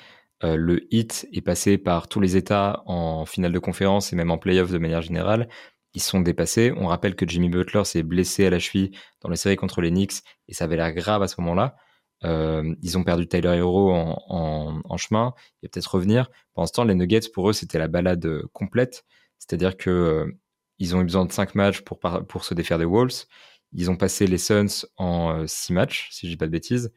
Euh, 0.44 0.56
le 0.56 0.92
hit 0.92 1.26
est 1.32 1.40
passé 1.40 1.78
par 1.78 2.08
tous 2.08 2.20
les 2.20 2.36
États 2.36 2.82
en 2.86 3.24
finale 3.24 3.52
de 3.52 3.58
conférence 3.58 4.12
et 4.12 4.16
même 4.16 4.30
en 4.30 4.38
playoff 4.38 4.70
de 4.70 4.78
manière 4.78 5.00
générale. 5.00 5.48
Ils 5.96 6.02
sont 6.02 6.20
dépassés. 6.20 6.72
On 6.76 6.86
rappelle 6.86 7.16
que 7.16 7.26
Jimmy 7.26 7.48
Butler 7.48 7.84
s'est 7.84 8.04
blessé 8.04 8.46
à 8.46 8.50
la 8.50 8.60
cheville 8.60 8.92
dans 9.22 9.28
la 9.28 9.36
série 9.36 9.56
contre 9.56 9.80
les 9.80 9.90
Knicks 9.90 10.22
et 10.46 10.54
ça 10.54 10.64
avait 10.64 10.76
l'air 10.76 10.92
grave 10.92 11.22
à 11.22 11.28
ce 11.28 11.40
moment-là. 11.40 11.76
Euh, 12.24 12.74
ils 12.82 12.96
ont 12.96 13.02
perdu 13.02 13.26
Tyler 13.26 13.56
Hero 13.56 13.92
en, 13.92 14.96
chemin. 14.96 15.34
Il 15.62 15.66
va 15.66 15.70
peut-être 15.70 15.94
revenir. 15.94 16.30
Pendant 16.54 16.66
ce 16.66 16.72
temps, 16.72 16.84
les 16.84 16.94
Nuggets, 16.94 17.28
pour 17.34 17.50
eux, 17.50 17.52
c'était 17.52 17.78
la 17.78 17.88
balade 17.88 18.42
complète. 18.52 19.04
C'est-à-dire 19.38 19.76
que 19.76 19.90
euh, 19.90 20.38
ils 20.78 20.94
ont 20.94 21.00
eu 21.00 21.04
besoin 21.04 21.24
de 21.24 21.32
cinq 21.32 21.54
matchs 21.54 21.80
pour, 21.80 21.98
pour 21.98 22.44
se 22.44 22.54
défaire 22.54 22.78
des 22.78 22.84
Wolves. 22.84 23.24
Ils 23.72 23.90
ont 23.90 23.96
passé 23.96 24.26
les 24.26 24.38
Suns 24.38 24.86
en 24.96 25.46
6 25.46 25.72
euh, 25.72 25.74
matchs, 25.74 26.08
si 26.10 26.26
je 26.26 26.32
dis 26.32 26.36
pas 26.36 26.46
de 26.46 26.52
bêtises. 26.52 26.92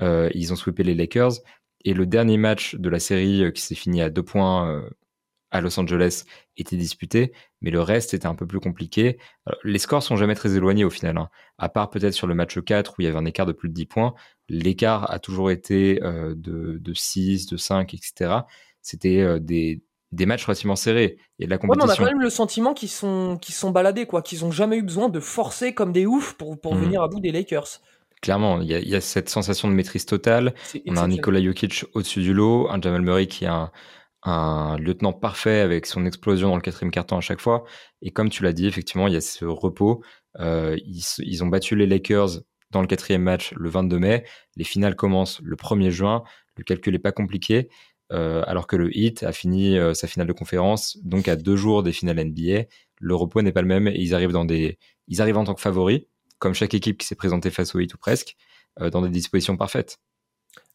Euh, 0.00 0.30
ils 0.34 0.52
ont 0.52 0.56
sweepé 0.56 0.82
les 0.82 0.94
Lakers. 0.94 1.32
Et 1.84 1.94
le 1.94 2.06
dernier 2.06 2.36
match 2.36 2.74
de 2.74 2.88
la 2.88 2.98
série 2.98 3.44
euh, 3.44 3.50
qui 3.50 3.62
s'est 3.62 3.74
fini 3.74 4.02
à 4.02 4.10
deux 4.10 4.22
points 4.22 4.82
à 5.50 5.60
Los 5.60 5.78
Angeles 5.78 6.24
était 6.56 6.76
disputé, 6.76 7.32
mais 7.60 7.70
le 7.70 7.80
reste 7.80 8.14
était 8.14 8.26
un 8.26 8.34
peu 8.34 8.46
plus 8.46 8.60
compliqué. 8.60 9.18
les 9.64 9.78
scores 9.78 10.02
sont 10.02 10.16
jamais 10.16 10.34
très 10.34 10.56
éloignés 10.56 10.84
au 10.84 10.90
final, 10.90 11.16
hein. 11.16 11.30
à 11.58 11.68
part 11.68 11.90
peut-être 11.90 12.14
sur 12.14 12.26
le 12.26 12.34
match 12.34 12.58
4 12.60 12.92
où 12.92 13.02
il 13.02 13.04
y 13.04 13.08
avait 13.08 13.18
un 13.18 13.24
écart 13.24 13.46
de 13.46 13.52
plus 13.52 13.68
de 13.68 13.74
10 13.74 13.86
points. 13.86 14.14
L'écart 14.48 15.10
a 15.10 15.18
toujours 15.18 15.50
été 15.50 16.00
de, 16.00 16.78
de 16.78 16.94
6, 16.94 17.46
de 17.46 17.56
5, 17.56 17.94
etc. 17.94 18.40
C'était 18.82 19.40
des, 19.40 19.82
des 20.12 20.26
matchs 20.26 20.44
relativement 20.44 20.76
serrés. 20.76 21.18
Il 21.38 21.42
y 21.42 21.44
a 21.44 21.46
de 21.46 21.50
la 21.50 21.58
compétition. 21.58 21.88
on 21.88 21.92
a 21.92 21.96
quand 21.96 22.04
même 22.04 22.20
le 22.20 22.30
sentiment 22.30 22.74
qu'ils 22.74 22.88
sont, 22.88 23.38
qu'ils 23.40 23.54
sont 23.54 23.70
baladés, 23.70 24.06
quoi, 24.06 24.22
qu'ils 24.22 24.44
ont 24.44 24.50
jamais 24.50 24.76
eu 24.76 24.82
besoin 24.82 25.08
de 25.08 25.20
forcer 25.20 25.74
comme 25.74 25.92
des 25.92 26.06
oufs 26.06 26.34
pour, 26.34 26.58
pour 26.60 26.74
mhm. 26.74 26.84
venir 26.84 27.02
à 27.02 27.08
bout 27.08 27.20
des 27.20 27.32
Lakers. 27.32 27.80
Clairement, 28.20 28.60
il 28.60 28.68
y, 28.68 28.96
a, 28.96 29.00
cette 29.00 29.28
sensation 29.28 29.68
de 29.68 29.74
maîtrise 29.74 30.04
totale. 30.04 30.54
On 30.88 30.96
a 30.96 31.02
un 31.02 31.08
Nikola 31.08 31.40
Jokic 31.40 31.84
au-dessus 31.94 32.20
du 32.20 32.34
lot, 32.34 32.68
un 32.68 32.80
Jamal 32.80 33.02
Murray 33.02 33.28
qui 33.28 33.44
est 33.44 33.48
un, 33.48 33.70
un 34.28 34.76
lieutenant 34.78 35.12
parfait 35.12 35.60
avec 35.60 35.86
son 35.86 36.04
explosion 36.04 36.48
dans 36.50 36.56
le 36.56 36.60
quatrième 36.60 36.90
carton 36.90 37.16
à 37.16 37.20
chaque 37.20 37.40
fois. 37.40 37.64
Et 38.02 38.10
comme 38.10 38.28
tu 38.28 38.42
l'as 38.42 38.52
dit, 38.52 38.66
effectivement, 38.66 39.06
il 39.06 39.14
y 39.14 39.16
a 39.16 39.20
ce 39.20 39.44
repos. 39.44 40.02
Euh, 40.38 40.76
ils, 40.84 41.42
ont 41.42 41.46
battu 41.46 41.76
les 41.76 41.86
Lakers 41.86 42.40
dans 42.70 42.82
le 42.82 42.86
quatrième 42.86 43.22
match 43.22 43.54
le 43.56 43.70
22 43.70 43.98
mai. 43.98 44.24
Les 44.56 44.64
finales 44.64 44.96
commencent 44.96 45.40
le 45.42 45.56
1er 45.56 45.90
juin. 45.90 46.24
Le 46.56 46.64
calcul 46.64 46.92
n'est 46.92 46.98
pas 46.98 47.12
compliqué. 47.12 47.68
Euh, 48.12 48.42
alors 48.46 48.66
que 48.66 48.76
le 48.76 48.96
Heat 48.96 49.22
a 49.22 49.32
fini 49.32 49.78
euh, 49.78 49.92
sa 49.92 50.06
finale 50.06 50.26
de 50.26 50.32
conférence, 50.32 50.96
donc 51.02 51.28
à 51.28 51.36
deux 51.36 51.56
jours 51.56 51.82
des 51.82 51.92
finales 51.92 52.22
NBA. 52.24 52.64
Le 53.00 53.14
repos 53.14 53.42
n'est 53.42 53.52
pas 53.52 53.62
le 53.62 53.68
même 53.68 53.88
et 53.88 53.96
ils 53.98 54.14
arrivent 54.14 54.32
ils 55.08 55.22
arrivent 55.22 55.36
en 55.36 55.44
tant 55.44 55.54
que 55.54 55.60
favoris, 55.60 56.02
comme 56.38 56.54
chaque 56.54 56.74
équipe 56.74 56.98
qui 56.98 57.06
s'est 57.06 57.14
présentée 57.14 57.50
face 57.50 57.74
au 57.74 57.80
Heat 57.80 57.94
ou 57.94 57.98
presque, 57.98 58.36
dans 58.80 59.02
des 59.02 59.10
dispositions 59.10 59.56
parfaites. 59.56 59.98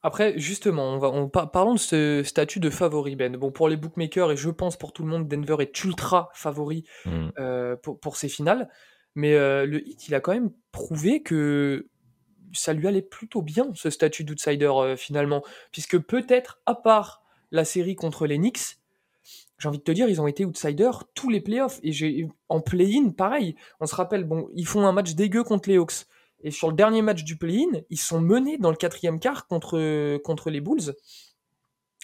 Après, 0.04 0.38
justement, 0.38 0.94
on 0.94 0.98
va, 0.98 1.10
on, 1.10 1.30
parlons 1.30 1.74
de 1.74 1.80
ce 1.80 2.24
statut 2.24 2.60
de 2.60 2.70
favori, 2.70 3.16
Ben. 3.16 3.36
Bon, 3.38 3.52
pour 3.52 3.70
les 3.70 3.78
bookmakers 3.78 4.32
et 4.32 4.38
je 4.38 4.50
pense 4.50 4.78
pour 4.78 4.92
tout 4.92 5.04
le 5.04 5.10
monde, 5.10 5.28
Denver 5.28 5.56
est 5.60 5.84
ultra 5.84 6.30
favori 6.34 6.84
mm. 7.06 7.30
pour, 7.82 8.00
pour 8.00 8.18
ces 8.18 8.30
finales. 8.30 8.70
Mais 9.16 9.32
le 9.32 9.88
Heat, 9.88 10.08
il 10.10 10.16
a 10.16 10.20
quand 10.20 10.34
même 10.34 10.52
prouvé 10.72 11.22
que 11.22 11.88
ça 12.52 12.74
lui 12.74 12.88
allait 12.88 13.02
plutôt 13.02 13.42
bien, 13.42 13.72
ce 13.76 13.90
statut 13.90 14.24
d'outsider, 14.24 14.96
finalement. 14.98 15.42
Puisque 15.72 15.98
peut-être, 16.00 16.60
à 16.66 16.76
part 16.76 17.24
la 17.52 17.64
série 17.64 17.96
contre 17.96 18.28
les 18.28 18.38
Knicks, 18.38 18.78
j'ai 19.64 19.70
envie 19.70 19.78
de 19.78 19.84
te 19.84 19.92
dire, 19.94 20.10
ils 20.10 20.20
ont 20.20 20.28
été 20.28 20.44
outsiders 20.44 21.06
tous 21.14 21.30
les 21.30 21.40
playoffs. 21.40 21.80
Et 21.84 21.94
j'ai 21.94 22.28
en 22.50 22.60
play-in, 22.60 23.12
pareil. 23.12 23.56
On 23.80 23.86
se 23.86 23.96
rappelle, 23.96 24.26
bon, 24.26 24.50
ils 24.56 24.68
font 24.68 24.86
un 24.86 24.92
match 24.92 25.14
dégueu 25.14 25.44
contre 25.44 25.70
les 25.70 25.78
Hawks. 25.78 26.06
Et 26.44 26.51
sur 26.51 26.69
le 26.69 26.75
dernier 26.75 27.01
match 27.01 27.24
du 27.24 27.38
play-in, 27.38 27.81
ils 27.90 28.00
sont 28.00 28.22
menés 28.22 28.57
dans 28.57 28.69
le 28.69 28.75
quatrième 28.75 29.19
quart 29.19 29.48
contre, 29.48 30.18
contre 30.18 30.50
les 30.50 30.62
Bulls. 30.62 30.94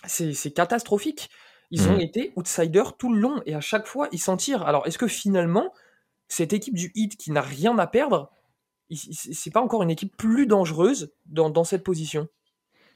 C'est 0.06 0.52
catastrophique. 0.52 1.30
Ils 1.72 1.88
ont 1.88 1.98
mmh. 1.98 2.02
été 2.02 2.34
outsiders 2.36 2.98
tout 2.98 3.14
le 3.14 3.20
long 3.20 3.44
et 3.46 3.54
à 3.54 3.62
chaque 3.62 3.86
fois, 3.86 4.08
ils 4.12 4.20
s'en 4.20 4.38
tirent. 4.38 4.64
Alors, 4.64 4.88
est-ce 4.88 4.98
que 4.98 5.08
finalement, 5.08 5.74
cette 6.28 6.54
équipe 6.54 6.74
du 6.74 6.92
Heat 6.96 7.16
qui 7.18 7.32
n'a 7.32 7.42
rien 7.42 7.78
à 7.78 7.86
perdre, 7.86 8.32
c'est 8.92 9.52
pas 9.52 9.62
encore 9.62 9.84
une 9.84 9.92
équipe 9.92 10.16
plus 10.18 10.48
dangereuse 10.48 11.14
dans, 11.28 11.50
dans 11.50 11.64
cette 11.64 11.84
position? 11.84 12.28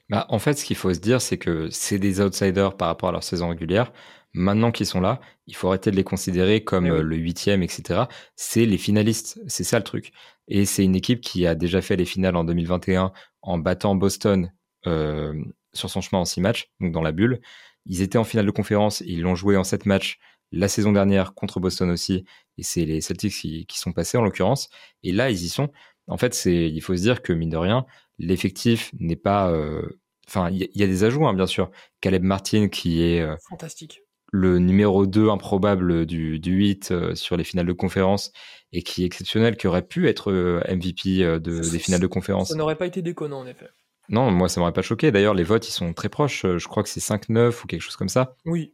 Bah, 0.10 0.26
en 0.30 0.40
fait, 0.40 0.54
ce 0.54 0.66
qu'il 0.66 0.76
faut 0.76 0.94
se 0.94 1.00
dire, 1.00 1.22
c'est 1.22 1.38
que 1.38 1.70
c'est 1.72 2.00
des 2.00 2.22
outsiders 2.22 2.76
par 2.76 2.88
rapport 2.88 3.10
à 3.10 3.12
leur 3.12 3.24
saison 3.24 3.50
régulière. 3.50 3.92
Maintenant 4.34 4.72
qu'ils 4.72 4.88
sont 4.88 5.02
là, 5.02 5.22
il 5.48 5.56
faut 5.56 5.68
arrêter 5.68 5.92
de 5.92 5.96
les 5.96 6.04
considérer 6.04 6.64
comme 6.64 6.88
eh 6.88 6.90
euh, 6.90 7.02
le 7.04 7.16
huitième, 7.16 7.62
etc. 7.62 8.04
C'est 8.36 8.66
les 8.66 8.78
finalistes, 8.78 9.40
c'est 9.48 9.64
ça 9.64 9.78
le 9.78 9.84
truc. 9.84 10.12
Et 10.48 10.66
c'est 10.66 10.84
une 10.84 10.96
équipe 10.96 11.22
qui 11.22 11.46
a 11.46 11.56
déjà 11.56 11.82
fait 11.82 11.96
les 11.96 12.06
finales 12.06 12.36
en 12.36 12.44
2021 12.44 13.14
en 13.42 13.58
battant 13.60 13.96
Boston 13.96 14.52
euh, 14.88 15.34
sur 15.74 15.90
son 15.90 16.02
chemin 16.02 16.22
en 16.22 16.26
six 16.26 16.42
matchs, 16.42 16.72
donc 16.80 16.92
dans 16.92 17.02
la 17.02 17.12
bulle. 17.12 17.42
Ils 17.86 18.02
étaient 18.02 18.18
en 18.18 18.24
finale 18.24 18.46
de 18.46 18.52
conférence, 18.52 19.02
ils 19.06 19.22
l'ont 19.22 19.36
joué 19.36 19.56
en 19.56 19.64
sept 19.64 19.86
matchs 19.86 20.20
la 20.52 20.68
saison 20.68 20.92
dernière 20.92 21.34
contre 21.34 21.60
Boston 21.60 21.90
aussi, 21.90 22.26
et 22.58 22.64
c'est 22.64 22.86
les 22.86 23.02
Celtics 23.02 23.34
qui, 23.34 23.66
qui, 23.66 23.80
sont 23.80 23.92
passés 23.92 24.18
en 24.18 24.22
l'occurrence. 24.22 24.70
Et 25.02 25.12
là, 25.12 25.32
ils 25.32 25.44
y 25.44 25.50
sont. 25.50 25.70
En 26.08 26.18
fait, 26.18 26.34
c'est, 26.34 26.70
il 26.70 26.82
faut 26.82 26.96
se 26.96 27.02
dire 27.02 27.22
que 27.22 27.34
mine 27.34 27.50
de 27.50 27.58
rien, 27.58 27.86
l'effectif 28.20 28.92
n'est 29.00 29.16
pas 29.16 29.50
euh, 29.52 30.00
Enfin, 30.28 30.50
il 30.50 30.70
y, 30.74 30.84
a 30.84 30.88
des 30.88 31.04
ajouts, 31.04 31.28
hein, 31.28 31.34
bien 31.34 31.48
sûr. 31.48 31.70
Caleb 32.00 32.24
Martin, 32.24 32.70
qui 32.70 33.04
est 33.04 33.20
euh, 33.20 33.36
fantastique. 33.50 34.04
Le 34.32 34.58
numéro 34.58 35.06
2 35.06 35.30
improbable 35.30 36.06
du, 36.06 36.40
du 36.40 36.54
8 36.54 36.92
euh, 36.92 37.14
sur 37.14 37.36
les 37.36 37.44
finales 37.44 37.66
de 37.66 37.74
conférence 37.74 38.32
et 38.72 38.84
qui 38.84 39.04
est 39.04 39.06
exceptionnel, 39.06 39.58
qui 39.58 39.68
aurait 39.68 39.86
pu 39.86 40.08
être 40.08 40.32
MVP 40.32 41.40
de, 41.40 41.40
des 41.40 41.80
finales 41.80 42.00
de 42.00 42.08
conférence. 42.08 42.50
Ça 42.50 42.56
n'aurait 42.56 42.78
pas 42.78 42.88
été 42.88 43.02
déconnant, 43.02 43.42
en 43.42 43.48
effet. 43.48 43.68
Non, 44.10 44.32
moi, 44.32 44.48
ça 44.48 44.62
m'aurait 44.62 44.74
pas 44.74 44.82
choqué. 44.82 45.12
D'ailleurs, 45.12 45.34
les 45.34 45.44
votes, 45.44 45.68
ils 45.68 45.74
sont 45.74 45.94
très 45.94 46.10
proches. 46.10 46.46
Je 46.46 46.68
crois 46.68 46.84
que 46.84 46.90
c'est 46.90 47.02
5-9 47.02 47.64
ou 47.64 47.68
quelque 47.68 47.82
chose 47.82 47.98
comme 47.98 48.10
ça. 48.10 48.36
Oui. 48.46 48.74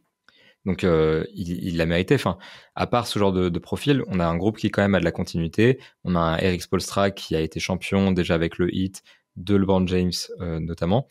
Donc, 0.64 0.84
il 0.84 1.76
l'a 1.76 1.86
mérité. 1.86 2.14
Enfin, 2.14 2.38
à 2.74 2.86
part 2.86 3.06
ce 3.06 3.18
genre 3.18 3.32
de, 3.32 3.48
de, 3.48 3.58
profil, 3.58 4.02
on 4.06 4.20
a 4.20 4.26
un 4.26 4.36
groupe 4.36 4.56
qui, 4.56 4.70
quand 4.70 4.82
même, 4.82 4.94
a 4.94 5.00
de 5.00 5.04
la 5.04 5.12
continuité. 5.12 5.78
On 6.04 6.14
a 6.14 6.20
un 6.20 6.38
Eric 6.38 6.62
Spolstra 6.62 7.10
qui 7.10 7.36
a 7.36 7.40
été 7.40 7.60
champion 7.60 8.12
déjà 8.12 8.34
avec 8.34 8.56
le 8.56 8.74
hit 8.74 9.02
de 9.44 9.56
LeBron 9.56 9.86
James, 9.86 10.12
notamment 10.38 11.08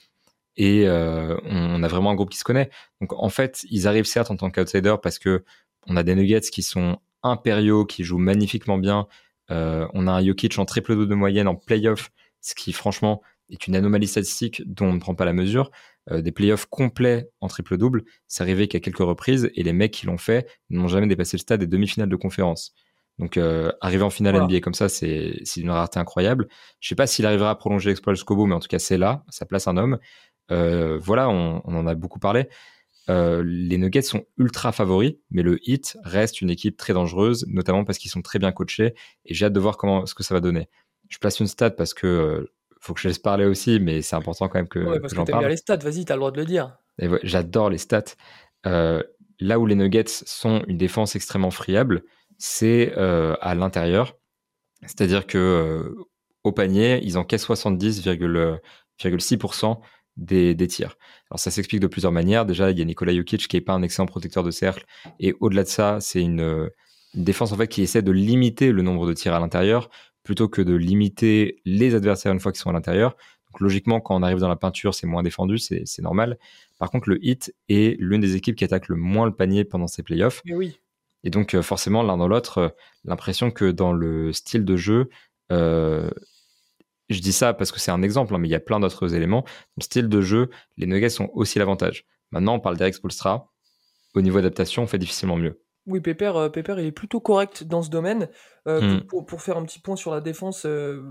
et 0.59 0.87
euh, 0.87 1.37
on, 1.45 1.81
a 1.81 1.87
vraiment 1.87 2.11
un 2.11 2.15
groupe 2.15 2.29
qui 2.29 2.37
se 2.37 2.43
connaît. 2.43 2.69
Donc 2.99 3.13
en 3.13 3.29
fait, 3.29 3.65
ils 3.71 3.87
arrivent 3.87 4.05
certes 4.05 4.29
en 4.29 4.35
tant 4.35 4.51
qu'outsiders 4.51 4.99
parce 4.99 5.17
que 5.17 5.43
on 5.87 5.95
a 5.95 6.03
des 6.03 6.15
Nuggets 6.15 6.41
qui 6.41 6.61
sont 6.61 6.99
impériaux, 7.23 7.85
qui 7.85 8.03
jouent 8.03 8.19
magnifiquement 8.19 8.77
bien, 8.77 9.07
on 9.49 10.07
a 10.07 10.11
un 10.11 10.23
Jokic 10.23 10.59
en 10.59 10.65
triple 10.65 10.93
double 10.93 11.07
de 11.07 11.15
moyenne 11.15 11.47
en 11.47 11.55
playoff, 11.55 12.11
ce 12.41 12.53
qui 12.53 12.71
franchement 12.71 13.21
est 13.49 13.65
une 13.65 13.75
anomalie 13.75 14.07
statistique 14.07 14.61
dont 14.67 14.85
on 14.85 14.93
ne 14.93 14.99
prend 14.99 15.15
pas 15.15 15.25
la 15.25 15.33
mesure. 15.33 15.71
des 16.11 16.31
playoffs 16.31 16.67
complets 16.67 17.29
en 17.41 17.47
triple 17.47 17.77
double, 17.77 18.03
c'est 18.27 18.43
arrivé 18.43 18.67
qu'à 18.67 18.79
quelques 18.79 18.99
reprises 18.99 19.49
et 19.55 19.63
les 19.63 19.73
mecs 19.73 19.91
qui 19.91 20.05
l'ont 20.05 20.19
fait 20.19 20.47
n'ont 20.69 20.87
jamais 20.87 21.07
dépassé 21.07 21.37
le 21.37 21.41
stade 21.41 21.61
des 21.61 21.67
demi-finales 21.67 22.09
de 22.09 22.15
conférence. 22.15 22.75
Donc 23.19 23.37
arriver 23.81 24.03
en 24.03 24.09
finale 24.09 24.41
NBA 24.41 24.61
comme 24.61 24.73
ça, 24.73 24.89
c'est 24.89 25.43
une 25.57 25.69
rareté 25.69 25.99
incroyable. 25.99 26.47
Je 26.79 26.87
sais 26.87 26.95
pas 26.95 27.05
s'il 27.05 27.25
arrivera 27.25 27.51
à 27.51 27.55
prolonger 27.55 27.89
l'exploit 27.89 28.13
jusqu'au 28.13 28.35
bout, 28.35 28.45
mais 28.45 28.55
en 28.55 28.59
tout 28.59 28.69
cas 28.69 28.79
c'est 28.79 28.97
là, 28.97 29.23
ça 29.29 29.45
place 29.45 29.67
un 29.67 29.77
homme. 29.77 29.99
voilà, 30.49 31.29
on, 31.29 31.61
on, 31.65 31.75
en 31.75 31.85
a 31.85 31.95
beaucoup 31.95 32.19
parlé. 32.19 32.47
Euh, 33.09 33.43
les 33.43 33.77
Nuggets 33.77 34.03
sont 34.03 34.25
ultra 34.37 34.71
favoris, 34.71 35.15
mais 35.31 35.41
le 35.41 35.57
Heat 35.67 35.97
reste 36.03 36.41
une 36.41 36.49
équipe 36.49 36.77
très 36.77 36.93
dangereuse, 36.93 37.45
notamment 37.47 37.83
parce 37.83 37.97
qu'ils 37.97 38.11
sont 38.11 38.21
très 38.21 38.37
bien 38.37 38.51
coachés, 38.51 38.93
et 39.25 39.33
j'ai 39.33 39.45
hâte 39.45 39.53
de 39.53 39.59
voir 39.59 39.77
comment 39.77 40.05
ce 40.05 40.13
que 40.13 40.23
ça 40.23 40.35
va 40.35 40.41
donner. 40.41 40.69
Je 41.07 41.17
place 41.17 41.39
une 41.39 41.47
stat 41.47 41.71
parce 41.71 41.95
que 41.95 42.05
euh, 42.05 42.53
faut 42.79 42.93
que 42.93 43.01
je 43.01 43.07
laisse 43.07 43.17
parler 43.17 43.45
aussi, 43.45 43.79
mais 43.79 44.03
c'est 44.03 44.15
important 44.15 44.47
quand 44.47 44.59
même 44.59 44.67
que, 44.67 44.79
ouais, 44.79 44.99
parce 44.99 45.13
que, 45.13 45.17
j'en 45.17 45.25
parle. 45.25 45.43
bien 45.43 45.49
les 45.49 45.57
stats, 45.57 45.77
vas-y, 45.77 46.05
t'as 46.05 46.13
le 46.13 46.19
droit 46.19 46.31
de 46.31 46.39
le 46.39 46.45
dire. 46.45 46.77
J'adore 47.23 47.71
les 47.71 47.79
stats. 47.79 48.15
Euh, 48.67 49.01
là 49.39 49.57
où 49.57 49.65
les 49.65 49.75
Nuggets 49.75 50.03
sont 50.07 50.63
une 50.67 50.77
défense 50.77 51.15
extrêmement 51.15 51.51
friable, 51.51 52.03
c'est 52.39 52.91
à 52.95 53.53
l'intérieur. 53.53 54.17
C'est-à-dire 54.81 55.27
que 55.27 55.95
au 56.43 56.51
panier, 56.51 56.99
ils 57.03 57.17
encaissent 57.17 57.47
70,6% 57.47 59.79
des, 60.17 60.67
tirs. 60.67 60.97
Alors 61.29 61.39
ça 61.39 61.51
s'explique 61.51 61.81
de 61.81 61.87
plusieurs 61.87 62.11
manières. 62.11 62.45
Déjà, 62.45 62.71
il 62.71 62.79
y 62.79 62.81
a 62.81 62.85
Nikola 62.85 63.13
Jokic 63.13 63.47
qui 63.47 63.57
est 63.57 63.61
pas 63.61 63.73
un 63.73 63.83
excellent 63.83 64.07
protecteur 64.07 64.43
de 64.43 64.51
cercle. 64.51 64.85
Et 65.19 65.35
au-delà 65.39 65.63
de 65.63 65.69
ça, 65.69 65.99
c'est 66.01 66.21
une, 66.21 66.69
défense 67.13 67.51
en 67.51 67.57
fait 67.57 67.67
qui 67.67 67.81
essaie 67.81 68.01
de 68.01 68.11
limiter 68.11 68.71
le 68.71 68.81
nombre 68.81 69.07
de 69.07 69.13
tirs 69.13 69.33
à 69.33 69.39
l'intérieur 69.39 69.89
plutôt 70.23 70.47
que 70.47 70.61
de 70.61 70.75
limiter 70.75 71.61
les 71.65 71.95
adversaires 71.95 72.31
une 72.31 72.39
fois 72.39 72.51
qu'ils 72.51 72.61
sont 72.61 72.69
à 72.69 72.73
l'intérieur. 72.73 73.15
Donc 73.47 73.61
logiquement, 73.61 73.99
quand 73.99 74.15
on 74.15 74.21
arrive 74.21 74.37
dans 74.37 74.49
la 74.49 74.55
peinture, 74.55 74.93
c'est 74.93 75.07
moins 75.07 75.23
défendu, 75.23 75.57
c'est 75.57 75.83
normal. 75.99 76.37
Par 76.77 76.91
contre, 76.91 77.09
le 77.09 77.17
Heat 77.25 77.53
est 77.67 77.99
l'une 77.99 78.21
des 78.21 78.35
équipes 78.35 78.55
qui 78.55 78.63
attaque 78.63 78.89
le 78.89 78.95
moins 78.95 79.25
le 79.25 79.33
panier 79.33 79.65
pendant 79.65 79.87
ces 79.87 80.03
playoffs. 80.03 80.41
Et 80.45 80.53
oui. 80.53 80.79
Et 81.23 81.29
donc 81.29 81.53
euh, 81.53 81.61
forcément, 81.61 82.03
l'un 82.03 82.17
dans 82.17 82.27
l'autre, 82.27 82.57
euh, 82.57 82.69
l'impression 83.03 83.51
que 83.51 83.71
dans 83.71 83.93
le 83.93 84.31
style 84.33 84.65
de 84.65 84.75
jeu, 84.75 85.09
euh, 85.51 86.09
je 87.09 87.19
dis 87.19 87.33
ça 87.33 87.53
parce 87.53 87.71
que 87.71 87.79
c'est 87.79 87.91
un 87.91 88.01
exemple, 88.01 88.33
hein, 88.35 88.37
mais 88.37 88.47
il 88.47 88.51
y 88.51 88.55
a 88.55 88.59
plein 88.59 88.79
d'autres 88.79 89.15
éléments. 89.15 89.41
Dans 89.41 89.79
le 89.79 89.83
style 89.83 90.09
de 90.09 90.21
jeu, 90.21 90.49
les 90.77 90.85
Nuggets 90.85 91.19
ont 91.21 91.29
aussi 91.33 91.59
l'avantage. 91.59 92.05
Maintenant, 92.31 92.55
on 92.55 92.59
parle 92.59 92.77
d'Eric 92.77 92.93
Spolstra. 92.93 93.51
Au 94.13 94.21
niveau 94.21 94.37
adaptation, 94.37 94.83
on 94.83 94.87
fait 94.87 94.97
difficilement 94.97 95.37
mieux. 95.37 95.61
Oui, 95.87 96.01
Pépère, 96.01 96.51
Pépère, 96.51 96.79
il 96.79 96.87
est 96.87 96.91
plutôt 96.91 97.19
correct 97.19 97.63
dans 97.63 97.81
ce 97.81 97.89
domaine. 97.89 98.29
Euh, 98.67 98.99
hmm. 98.99 99.23
pour, 99.25 99.41
faire 99.41 99.57
un 99.57 99.63
petit 99.63 99.79
point 99.79 99.95
sur 99.95 100.11
la 100.11 100.21
défense, 100.21 100.65
euh, 100.65 101.01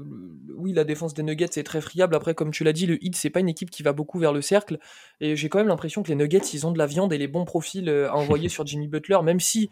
oui, 0.55 0.73
la 0.73 0.85
défense 0.85 1.15
des 1.15 1.23
Nuggets 1.23 1.49
est 1.57 1.63
très 1.65 1.81
friable. 1.81 2.15
Après, 2.15 2.35
comme 2.35 2.51
tu 2.51 2.63
l'as 2.63 2.73
dit, 2.73 2.87
le 2.87 3.03
Heat, 3.03 3.17
c'est 3.17 3.31
pas 3.31 3.41
une 3.41 3.49
équipe 3.49 3.71
qui 3.71 3.83
va 3.83 3.93
beaucoup 3.93 4.19
vers 4.19 4.33
le 4.33 4.43
cercle. 4.43 4.79
Et 5.21 5.35
j'ai 5.35 5.49
quand 5.49 5.59
même 5.59 5.69
l'impression 5.69 6.03
que 6.03 6.09
les 6.09 6.15
Nuggets, 6.15 6.39
ils 6.53 6.67
ont 6.67 6.73
de 6.73 6.79
la 6.79 6.87
viande 6.87 7.13
et 7.13 7.19
les 7.19 7.29
bons 7.29 7.45
profils 7.45 7.89
à 7.89 8.15
envoyer 8.17 8.49
sur 8.49 8.67
Jimmy 8.67 8.89
Butler, 8.89 9.19
même 9.23 9.41
si 9.41 9.71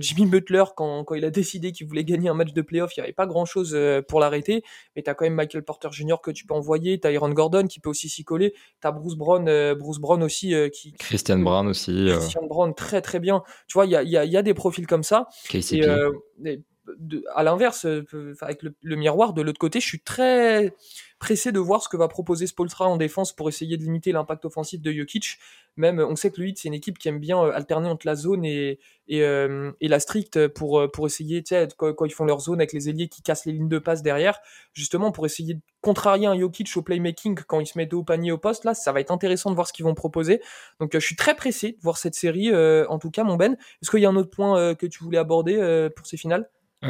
Jimmy 0.00 0.24
Butler, 0.24 0.64
quand, 0.76 1.04
il 1.14 1.26
a 1.26 1.30
décidé 1.30 1.70
qu'il 1.72 1.86
voulait 1.86 2.04
gagner 2.04 2.30
un 2.30 2.34
match 2.34 2.54
de 2.54 2.62
playoff, 2.62 2.96
il 2.96 3.00
n'y 3.00 3.04
avait 3.04 3.12
pas 3.12 3.26
grand 3.26 3.44
chose 3.44 3.76
pour 4.08 4.18
l'arrêter. 4.18 4.62
Mais 4.96 5.02
tu 5.02 5.10
as 5.10 5.14
quand 5.14 5.26
même 5.26 5.34
Michael 5.34 5.62
Porter 5.62 5.88
Jr. 5.92 6.16
que 6.22 6.30
tu 6.30 6.46
peux 6.46 6.54
envoyer, 6.54 6.98
tu 6.98 7.06
as 7.06 7.10
Aaron 7.10 7.30
Gordon 7.30 7.66
qui 7.66 7.80
peut 7.80 7.90
aussi 7.90 8.08
s'y 8.08 8.24
coller, 8.24 8.54
tu 8.80 8.88
as 8.88 8.92
Bruce 8.92 9.16
Brown, 9.16 9.44
Bruce 9.74 9.98
Brown 9.98 10.22
aussi 10.22 10.54
qui. 10.72 10.92
Christian 10.92 11.38
Brown 11.38 11.68
aussi. 11.68 12.06
Christian 12.08 12.46
Brown, 12.46 12.74
très 12.74 13.02
très 13.02 13.20
bien. 13.20 13.42
Tu 13.66 13.74
vois, 13.74 13.84
il 13.84 13.92
y 13.92 13.96
a, 13.96 14.02
y 14.02 14.36
a, 14.36 14.42
des 14.42 14.54
profils 14.54 14.86
comme 14.86 15.02
ça. 15.02 15.28
KCP 16.86 17.24
à 17.34 17.42
l'inverse, 17.42 17.86
euh, 17.86 18.34
avec 18.40 18.62
le, 18.62 18.96
miroir 18.96 19.32
de 19.32 19.42
l'autre 19.42 19.58
côté, 19.58 19.80
je 19.80 19.86
suis 19.86 20.00
très 20.00 20.74
pressé 21.18 21.52
de 21.52 21.58
voir 21.58 21.82
ce 21.82 21.88
que 21.88 21.96
va 21.96 22.08
proposer 22.08 22.46
Spolstra 22.46 22.86
en 22.86 22.96
défense 22.96 23.34
pour 23.34 23.48
essayer 23.48 23.76
de 23.76 23.82
limiter 23.82 24.12
l'impact 24.12 24.44
offensif 24.44 24.82
de 24.82 24.92
Jokic. 24.92 25.38
Même, 25.76 25.98
on 25.98 26.14
sait 26.16 26.30
que 26.30 26.40
le 26.40 26.48
Heat, 26.48 26.58
c'est 26.58 26.68
une 26.68 26.74
équipe 26.74 26.98
qui 26.98 27.08
aime 27.08 27.18
bien 27.18 27.42
euh, 27.42 27.50
alterner 27.52 27.88
entre 27.88 28.06
la 28.06 28.14
zone 28.14 28.44
et, 28.44 28.78
euh, 29.10 29.72
la 29.80 30.00
stricte 30.00 30.48
pour, 30.48 30.90
pour 30.92 31.06
essayer, 31.06 31.42
tu 31.42 31.54
sais, 31.54 31.68
quand, 31.76 32.04
ils 32.04 32.12
font 32.12 32.24
leur 32.24 32.40
zone 32.40 32.60
avec 32.60 32.72
les 32.72 32.88
ailiers 32.88 33.08
qui 33.08 33.22
cassent 33.22 33.46
les 33.46 33.52
lignes 33.52 33.68
de 33.68 33.78
passe 33.78 34.02
derrière, 34.02 34.38
justement 34.72 35.10
pour 35.12 35.26
essayer 35.26 35.54
de 35.54 35.60
contrarier 35.80 36.26
un 36.26 36.38
Jokic 36.38 36.76
au 36.76 36.82
playmaking 36.82 37.38
quand 37.46 37.60
il 37.60 37.66
se 37.66 37.78
met 37.78 37.92
au 37.94 38.02
panier 38.04 38.32
au 38.32 38.38
poste, 38.38 38.64
là, 38.64 38.74
ça 38.74 38.92
va 38.92 39.00
être 39.00 39.10
intéressant 39.10 39.50
de 39.50 39.54
voir 39.54 39.66
ce 39.66 39.72
qu'ils 39.72 39.84
vont 39.84 39.94
proposer. 39.94 40.40
Donc, 40.80 40.92
je 40.92 41.04
suis 41.04 41.16
très 41.16 41.34
pressé 41.34 41.72
de 41.72 41.80
voir 41.80 41.98
cette 41.98 42.14
série, 42.14 42.54
en 42.54 42.98
tout 42.98 43.10
cas, 43.10 43.24
mon 43.24 43.36
Ben. 43.36 43.56
Est-ce 43.82 43.90
qu'il 43.90 44.00
y 44.00 44.06
a 44.06 44.10
un 44.10 44.16
autre 44.16 44.30
point 44.30 44.74
que 44.74 44.86
tu 44.86 45.02
voulais 45.02 45.18
aborder 45.18 45.88
pour 45.96 46.06
ces 46.06 46.16
finales? 46.16 46.48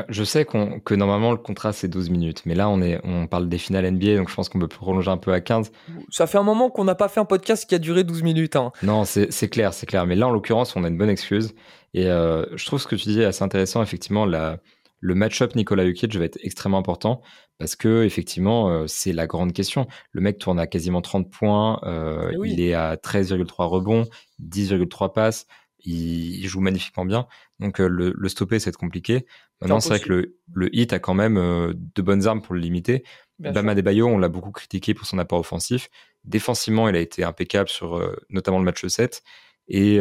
Je 0.09 0.25
sais 0.25 0.45
que 0.45 0.95
normalement 0.95 1.31
le 1.31 1.37
contrat 1.37 1.73
c'est 1.73 1.89
12 1.89 2.11
minutes, 2.11 2.43
mais 2.47 2.55
là 2.55 2.69
on, 2.69 2.81
est, 2.83 3.01
on 3.05 3.27
parle 3.27 3.49
des 3.49 3.59
finales 3.59 3.91
NBA, 3.91 4.17
donc 4.17 4.29
je 4.29 4.35
pense 4.35 4.49
qu'on 4.49 4.59
peut 4.59 4.69
prolonger 4.69 5.11
un 5.11 5.17
peu 5.17 5.33
à 5.33 5.41
15. 5.41 5.73
Ça 6.11 6.27
fait 6.27 6.39
un 6.39 6.43
moment 6.43 6.71
qu'on 6.71 6.85
n'a 6.85 6.95
pas 6.95 7.09
fait 7.09 7.21
un 7.21 7.25
podcast 7.25 7.69
qui 7.69 7.75
a 7.75 7.79
duré 7.79 8.05
12 8.05 8.23
minutes. 8.23 8.57
Hein. 8.57 8.73
Non, 8.83 9.05
c'est 9.05 9.49
clair, 9.49 9.75
c'est 9.75 9.87
clair. 9.87 10.07
Mais 10.07 10.17
là 10.17 10.29
en 10.29 10.31
l'occurrence, 10.31 10.77
on 10.77 10.85
a 10.85 10.89
une 10.89 10.99
bonne 10.99 11.11
excuse. 11.11 11.55
Et 11.95 12.09
euh, 12.09 12.45
je 12.57 12.67
trouve 12.67 12.81
ce 12.81 12.89
que 12.89 12.97
tu 12.97 13.09
dis 13.09 13.25
assez 13.25 13.45
intéressant. 13.45 13.83
Effectivement, 13.83 14.27
la, 14.27 14.59
le 15.01 15.15
match-up 15.15 15.55
Nicolas 15.55 15.87
Jokic 15.87 16.17
va 16.17 16.25
être 16.25 16.39
extrêmement 16.43 16.79
important 16.79 17.23
parce 17.59 17.77
que 17.77 18.05
effectivement, 18.05 18.69
euh, 18.71 18.87
c'est 18.89 19.13
la 19.13 19.27
grande 19.27 19.53
question. 19.53 19.87
Le 20.13 20.21
mec 20.21 20.39
tourne 20.39 20.59
à 20.59 20.67
quasiment 20.67 21.03
30 21.03 21.31
points, 21.31 21.79
euh, 21.85 22.33
eh 22.33 22.49
il 22.49 22.61
est 22.61 22.75
à 22.75 22.97
13,3 22.97 23.67
rebonds, 23.69 24.07
10,3 24.43 25.13
passes 25.13 25.47
il, 25.85 26.47
joue 26.47 26.61
magnifiquement 26.61 27.05
bien. 27.05 27.27
Donc 27.61 27.81
euh, 27.81 27.89
le, 27.89 28.13
le, 28.17 28.29
stopper, 28.29 28.59
c'est 28.59 28.75
compliqué. 28.77 29.27
Maintenant, 29.61 29.81
c'est 29.81 29.91
vrai 29.91 30.01
que 30.01 30.09
le, 30.09 30.39
le 30.53 30.75
hit 30.77 30.93
a 30.93 30.99
quand 30.99 31.15
même 31.15 31.37
euh, 31.37 31.73
de 31.75 32.03
bonnes 32.03 32.27
armes 32.27 32.43
pour 32.43 32.55
le 32.55 32.61
limiter. 32.61 33.05
Bama 33.39 33.75
Debayo, 33.75 34.07
on 34.07 34.19
l'a 34.19 34.29
beaucoup 34.29 34.53
critiqué 34.53 34.95
pour 34.95 35.07
son 35.07 35.19
apport 35.19 35.41
offensif. 35.41 35.91
Défensivement, 36.25 36.89
il 36.89 36.97
a 36.97 37.01
été 37.01 37.25
impeccable 37.25 37.69
sur 37.69 37.97
euh, 37.97 38.17
notamment 38.31 38.59
le 38.59 38.65
match 38.65 38.87
7. 38.87 39.23
Et 39.67 39.99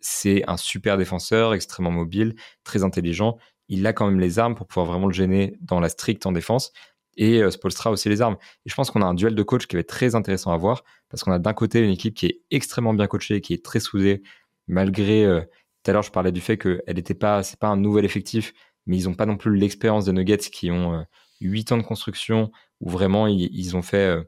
c'est 0.00 0.44
un 0.46 0.58
super 0.58 0.98
défenseur, 0.98 1.54
extrêmement 1.54 1.90
mobile, 1.90 2.34
très 2.64 2.84
intelligent. 2.84 3.38
Il 3.68 3.86
a 3.86 3.94
quand 3.94 4.06
même 4.06 4.20
les 4.20 4.38
armes 4.38 4.54
pour 4.54 4.66
pouvoir 4.66 4.84
vraiment 4.84 5.06
le 5.06 5.14
gêner 5.14 5.56
dans 5.62 5.80
la 5.80 5.88
stricte 5.88 6.26
en 6.26 6.32
défense. 6.32 6.70
Et 7.16 7.40
Spolstra 7.50 7.90
aussi 7.90 8.10
les 8.10 8.20
armes. 8.20 8.36
Et 8.66 8.68
je 8.68 8.74
pense 8.74 8.90
qu'on 8.90 9.00
a 9.00 9.06
un 9.06 9.14
duel 9.14 9.34
de 9.34 9.42
coach 9.42 9.66
qui 9.66 9.76
va 9.76 9.80
être 9.80 9.88
très 9.88 10.14
intéressant 10.14 10.52
à 10.52 10.58
voir 10.58 10.84
parce 11.08 11.24
qu'on 11.24 11.32
a 11.32 11.38
d'un 11.38 11.54
côté 11.54 11.82
une 11.82 11.92
équipe 11.92 12.14
qui 12.14 12.26
est 12.26 12.42
extrêmement 12.50 12.92
bien 12.92 13.06
coachée, 13.06 13.40
qui 13.40 13.54
est 13.54 13.64
très 13.64 13.80
soudée, 13.80 14.22
malgré 14.70 15.24
euh, 15.24 15.40
tout 15.82 15.90
à 15.90 15.92
l'heure 15.92 16.02
je 16.02 16.10
parlais 16.10 16.32
du 16.32 16.40
fait 16.40 16.56
qu'elle 16.56 16.80
n'était 16.94 17.14
pas 17.14 17.42
c'est 17.42 17.58
pas 17.58 17.68
un 17.68 17.76
nouvel 17.76 18.04
effectif 18.04 18.54
mais 18.86 18.96
ils 18.96 19.04
n'ont 19.08 19.14
pas 19.14 19.26
non 19.26 19.36
plus 19.36 19.56
l'expérience 19.56 20.06
des 20.06 20.12
Nuggets 20.12 20.38
qui 20.38 20.70
ont 20.70 21.04
8 21.40 21.72
euh, 21.72 21.74
ans 21.74 21.78
de 21.78 21.82
construction 21.82 22.50
où 22.80 22.88
vraiment 22.88 23.26
ils, 23.26 23.76
ont 23.76 23.82
fait 23.82 24.16
euh, 24.16 24.22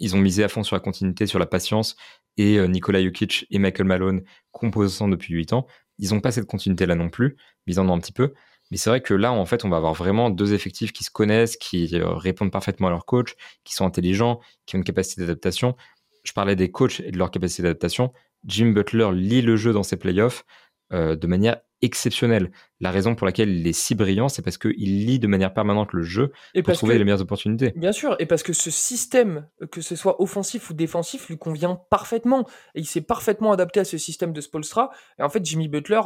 ils 0.00 0.16
ont 0.16 0.18
misé 0.18 0.42
à 0.42 0.48
fond 0.48 0.62
sur 0.62 0.74
la 0.74 0.80
continuité 0.80 1.26
sur 1.26 1.38
la 1.38 1.46
patience 1.46 1.96
et 2.36 2.66
Nikola 2.68 3.02
Jokic 3.02 3.46
et 3.50 3.58
Michael 3.58 3.86
Malone 3.86 4.22
composant 4.52 5.08
depuis 5.08 5.34
8 5.34 5.52
ans 5.52 5.66
ils 5.98 6.12
n'ont 6.12 6.20
pas 6.20 6.32
cette 6.32 6.46
continuité 6.46 6.86
là 6.86 6.94
non 6.94 7.08
plus 7.08 7.36
mais 7.66 7.74
ils 7.74 7.80
en 7.80 7.88
un 7.88 7.98
petit 7.98 8.12
peu 8.12 8.32
mais 8.70 8.76
c'est 8.76 8.90
vrai 8.90 9.00
que 9.00 9.14
là, 9.14 9.32
en 9.32 9.46
fait, 9.46 9.64
on 9.64 9.70
va 9.70 9.78
avoir 9.78 9.94
vraiment 9.94 10.28
deux 10.28 10.52
effectifs 10.52 10.92
qui 10.92 11.02
se 11.02 11.10
connaissent, 11.10 11.56
qui 11.56 11.88
répondent 12.02 12.52
parfaitement 12.52 12.88
à 12.88 12.90
leur 12.90 13.06
coach, 13.06 13.34
qui 13.64 13.72
sont 13.74 13.86
intelligents, 13.86 14.40
qui 14.66 14.76
ont 14.76 14.78
une 14.80 14.84
capacité 14.84 15.22
d'adaptation. 15.22 15.74
Je 16.22 16.32
parlais 16.32 16.54
des 16.54 16.70
coachs 16.70 17.00
et 17.00 17.10
de 17.10 17.16
leur 17.16 17.30
capacité 17.30 17.62
d'adaptation. 17.62 18.12
Jim 18.44 18.70
Butler 18.70 19.10
lit 19.12 19.42
le 19.42 19.56
jeu 19.56 19.72
dans 19.72 19.82
ses 19.82 19.96
playoffs 19.96 20.44
euh, 20.92 21.16
de 21.16 21.26
manière 21.26 21.58
exceptionnelle. 21.82 22.50
La 22.80 22.90
raison 22.90 23.14
pour 23.14 23.26
laquelle 23.26 23.50
il 23.50 23.66
est 23.66 23.72
si 23.72 23.94
brillant, 23.94 24.28
c'est 24.28 24.42
parce 24.42 24.58
qu'il 24.58 25.06
lit 25.06 25.18
de 25.18 25.26
manière 25.26 25.52
permanente 25.52 25.92
le 25.92 26.02
jeu 26.02 26.32
et 26.54 26.62
pour 26.62 26.74
trouver 26.74 26.98
les 26.98 27.04
meilleures 27.04 27.20
opportunités. 27.20 27.72
Bien 27.76 27.92
sûr, 27.92 28.16
et 28.18 28.26
parce 28.26 28.42
que 28.42 28.52
ce 28.52 28.70
système, 28.70 29.46
que 29.70 29.80
ce 29.80 29.96
soit 29.96 30.20
offensif 30.20 30.70
ou 30.70 30.74
défensif, 30.74 31.28
lui 31.28 31.38
convient 31.38 31.80
parfaitement. 31.90 32.48
Et 32.74 32.80
il 32.80 32.86
s'est 32.86 33.02
parfaitement 33.02 33.52
adapté 33.52 33.80
à 33.80 33.84
ce 33.84 33.98
système 33.98 34.32
de 34.32 34.40
Spolstra. 34.40 34.90
Et 35.18 35.22
en 35.22 35.28
fait, 35.28 35.44
Jimmy 35.44 35.68
Butler, 35.68 36.00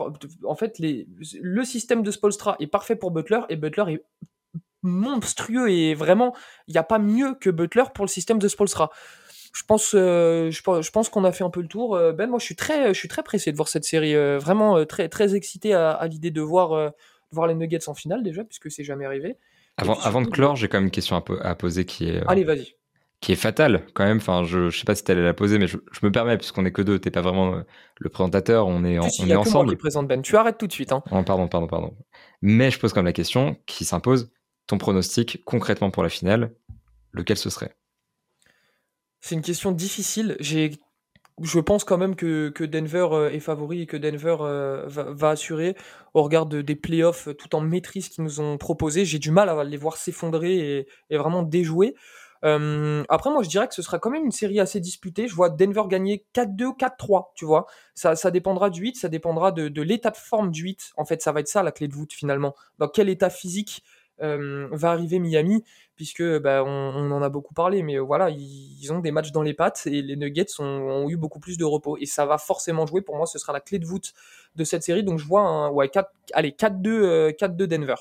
en 0.44 0.54
fait, 0.56 0.78
les, 0.78 1.08
le 1.40 1.64
système 1.64 2.02
de 2.02 2.10
Spolstra 2.10 2.56
est 2.60 2.66
parfait 2.66 2.96
pour 2.96 3.10
Butler 3.10 3.40
et 3.48 3.56
Butler 3.56 3.84
est 3.88 4.04
monstrueux 4.82 5.70
et 5.70 5.94
vraiment, 5.94 6.34
il 6.66 6.72
n'y 6.72 6.78
a 6.78 6.82
pas 6.82 6.98
mieux 6.98 7.34
que 7.34 7.50
Butler 7.50 7.84
pour 7.94 8.04
le 8.04 8.10
système 8.10 8.38
de 8.38 8.48
Spolstra 8.48 8.90
je 9.52 9.64
pense, 9.64 9.94
euh, 9.94 10.50
je, 10.50 10.90
pense 10.90 11.08
qu'on 11.10 11.24
a 11.24 11.32
fait 11.32 11.44
un 11.44 11.50
peu 11.50 11.60
le 11.60 11.68
tour. 11.68 11.94
Euh, 11.94 12.12
ben, 12.12 12.28
moi, 12.28 12.38
je 12.38 12.44
suis 12.44 12.56
très, 12.56 12.88
je 12.94 12.98
suis 12.98 13.08
très 13.08 13.22
pressé 13.22 13.52
de 13.52 13.56
voir 13.56 13.68
cette 13.68 13.84
série. 13.84 14.14
Euh, 14.14 14.38
vraiment 14.38 14.84
très, 14.86 15.08
très 15.08 15.34
excité 15.34 15.74
à, 15.74 16.06
l'idée 16.10 16.30
de 16.30 16.40
voir, 16.40 16.92
voir 17.30 17.46
les 17.46 17.54
Nuggets 17.54 17.88
en 17.88 17.94
finale 17.94 18.22
déjà, 18.22 18.44
puisque 18.44 18.70
c'est 18.70 18.84
jamais 18.84 19.04
arrivé. 19.04 19.36
Avant, 19.76 19.98
avant 20.00 20.22
de 20.22 20.28
clore, 20.28 20.56
j'ai 20.56 20.68
quand 20.68 20.78
même 20.78 20.86
une 20.86 20.90
question 20.90 21.16
à, 21.16 21.48
à 21.48 21.54
poser 21.54 21.84
qui 21.84 22.08
est. 22.08 22.22
Allez, 22.26 22.44
vas-y. 22.44 22.76
Qui 23.20 23.32
est 23.32 23.36
fatale 23.36 23.86
quand 23.94 24.04
même. 24.04 24.16
Enfin, 24.16 24.42
je, 24.42 24.70
je 24.70 24.78
sais 24.78 24.84
pas 24.84 24.94
si 24.94 25.04
tu 25.04 25.12
allais 25.12 25.22
la 25.22 25.34
poser, 25.34 25.58
mais 25.58 25.68
je, 25.68 25.76
me 26.02 26.10
permets 26.10 26.36
puisqu'on 26.38 26.64
est 26.64 26.72
que 26.72 26.82
deux. 26.82 26.98
T'es 26.98 27.10
pas 27.10 27.20
vraiment 27.20 27.62
le 27.98 28.08
présentateur. 28.08 28.66
On 28.66 28.84
est, 28.84 28.98
on 28.98 29.26
est 29.26 29.36
ensemble. 29.36 29.70
Qui 29.70 29.76
présente 29.76 30.08
Ben. 30.08 30.22
Tu 30.22 30.36
arrêtes 30.36 30.58
tout 30.58 30.66
de 30.66 30.72
suite. 30.72 30.92
Hein. 30.92 31.04
Oh, 31.10 31.22
pardon, 31.22 31.46
pardon, 31.46 31.66
pardon. 31.66 31.94
Mais 32.40 32.70
je 32.70 32.80
pose 32.80 32.92
quand 32.92 33.00
même 33.00 33.06
la 33.06 33.12
question 33.12 33.56
qui 33.66 33.84
s'impose. 33.84 34.32
Ton 34.66 34.78
pronostic 34.78 35.44
concrètement 35.44 35.90
pour 35.90 36.02
la 36.02 36.08
finale, 36.08 36.52
lequel 37.12 37.36
ce 37.36 37.50
serait? 37.50 37.76
C'est 39.22 39.36
une 39.36 39.42
question 39.42 39.72
difficile. 39.72 40.36
J'ai 40.40 40.72
je 41.40 41.60
pense 41.60 41.84
quand 41.84 41.96
même 41.96 42.14
que, 42.14 42.50
que 42.50 42.62
Denver 42.62 43.08
euh, 43.12 43.30
est 43.30 43.40
favori 43.40 43.82
et 43.82 43.86
que 43.86 43.96
Denver 43.96 44.36
euh, 44.40 44.84
va, 44.86 45.30
assurer 45.30 45.76
au 46.12 46.22
regard 46.22 46.44
de, 46.44 46.60
des 46.60 46.76
playoffs 46.76 47.28
tout 47.38 47.54
en 47.54 47.62
maîtrise 47.62 48.10
qu'ils 48.10 48.22
nous 48.22 48.40
ont 48.40 48.58
proposé. 48.58 49.06
J'ai 49.06 49.18
du 49.18 49.30
mal 49.30 49.48
à 49.48 49.64
les 49.64 49.78
voir 49.78 49.96
s'effondrer 49.96 50.86
et, 51.10 51.16
vraiment 51.16 51.42
déjouer. 51.42 51.94
Euh, 52.44 53.02
après, 53.08 53.30
moi, 53.30 53.42
je 53.42 53.48
dirais 53.48 53.66
que 53.66 53.74
ce 53.74 53.82
sera 53.82 53.98
quand 53.98 54.10
même 54.10 54.24
une 54.24 54.32
série 54.32 54.60
assez 54.60 54.78
disputée. 54.78 55.26
Je 55.26 55.34
vois 55.34 55.48
Denver 55.48 55.84
gagner 55.88 56.26
4-2 56.34 56.64
ou 56.64 56.76
4-3, 56.76 57.30
tu 57.34 57.46
vois. 57.46 57.66
Ça, 57.94 58.14
ça 58.14 58.30
dépendra 58.30 58.68
du 58.68 58.82
8, 58.82 58.96
ça 58.96 59.08
dépendra 59.08 59.52
de, 59.52 59.68
de 59.68 59.82
l'état 59.82 60.10
de 60.10 60.16
forme 60.16 60.50
du 60.50 60.64
8. 60.64 60.92
En 60.96 61.04
fait, 61.04 61.22
ça 61.22 61.32
va 61.32 61.40
être 61.40 61.48
ça 61.48 61.62
la 61.62 61.72
clé 61.72 61.88
de 61.88 61.94
voûte 61.94 62.12
finalement. 62.12 62.54
Dans 62.78 62.88
quel 62.88 63.08
état 63.08 63.30
physique 63.30 63.84
euh, 64.20 64.68
va 64.70 64.90
arriver 64.90 65.18
Miami, 65.18 65.64
puisque 65.96 66.22
bah, 66.40 66.62
on, 66.64 67.10
en 67.10 67.22
a 67.22 67.28
beaucoup 67.28 67.54
parlé, 67.54 67.82
mais 67.82 67.98
voilà, 67.98 68.30
ils, 68.30 68.92
ont 68.92 69.00
des 69.00 69.10
matchs 69.10 69.32
dans 69.32 69.42
les 69.42 69.54
pattes 69.54 69.82
et 69.86 70.02
les 70.02 70.16
Nuggets 70.16 70.60
ont, 70.60 71.08
eu 71.08 71.16
beaucoup 71.16 71.40
plus 71.40 71.58
de 71.58 71.64
repos. 71.64 71.96
Et 71.98 72.06
ça 72.06 72.26
va 72.26 72.38
forcément 72.38 72.86
jouer. 72.86 73.02
Pour 73.02 73.16
moi, 73.16 73.26
ce 73.26 73.38
sera 73.38 73.52
la 73.52 73.60
clé 73.60 73.78
de 73.78 73.86
voûte 73.86 74.12
de 74.54 74.64
cette 74.64 74.82
série. 74.82 75.02
Donc 75.02 75.18
je 75.18 75.26
vois 75.26 75.42
un 75.42 75.70
ouais, 75.70 75.88
4, 75.88 76.10
allez, 76.34 76.50
4-2 76.50 76.88
euh, 76.88 77.66
Denver. 77.66 77.94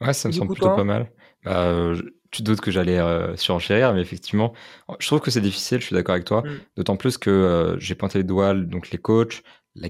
Ouais, 0.00 0.12
ça 0.12 0.28
me 0.28 0.32
semble 0.32 0.52
plutôt 0.52 0.74
pas 0.74 0.84
mal. 0.84 1.10
Bah, 1.44 1.92
tu 2.30 2.42
doutes 2.42 2.60
que 2.60 2.70
j'allais 2.70 2.98
euh, 2.98 3.36
surenchérir, 3.36 3.94
mais 3.94 4.02
effectivement, 4.02 4.52
je 4.98 5.06
trouve 5.06 5.20
que 5.20 5.30
c'est 5.30 5.40
difficile, 5.40 5.80
je 5.80 5.86
suis 5.86 5.94
d'accord 5.94 6.14
avec 6.14 6.26
toi. 6.26 6.42
Mm. 6.42 6.60
D'autant 6.76 6.96
plus 6.96 7.16
que 7.16 7.76
j'ai 7.78 7.94
pointé 7.94 8.18
les 8.18 8.24
doigts, 8.24 8.54
donc 8.54 8.90
les 8.90 8.98
coachs, 8.98 9.42
la, 9.80 9.88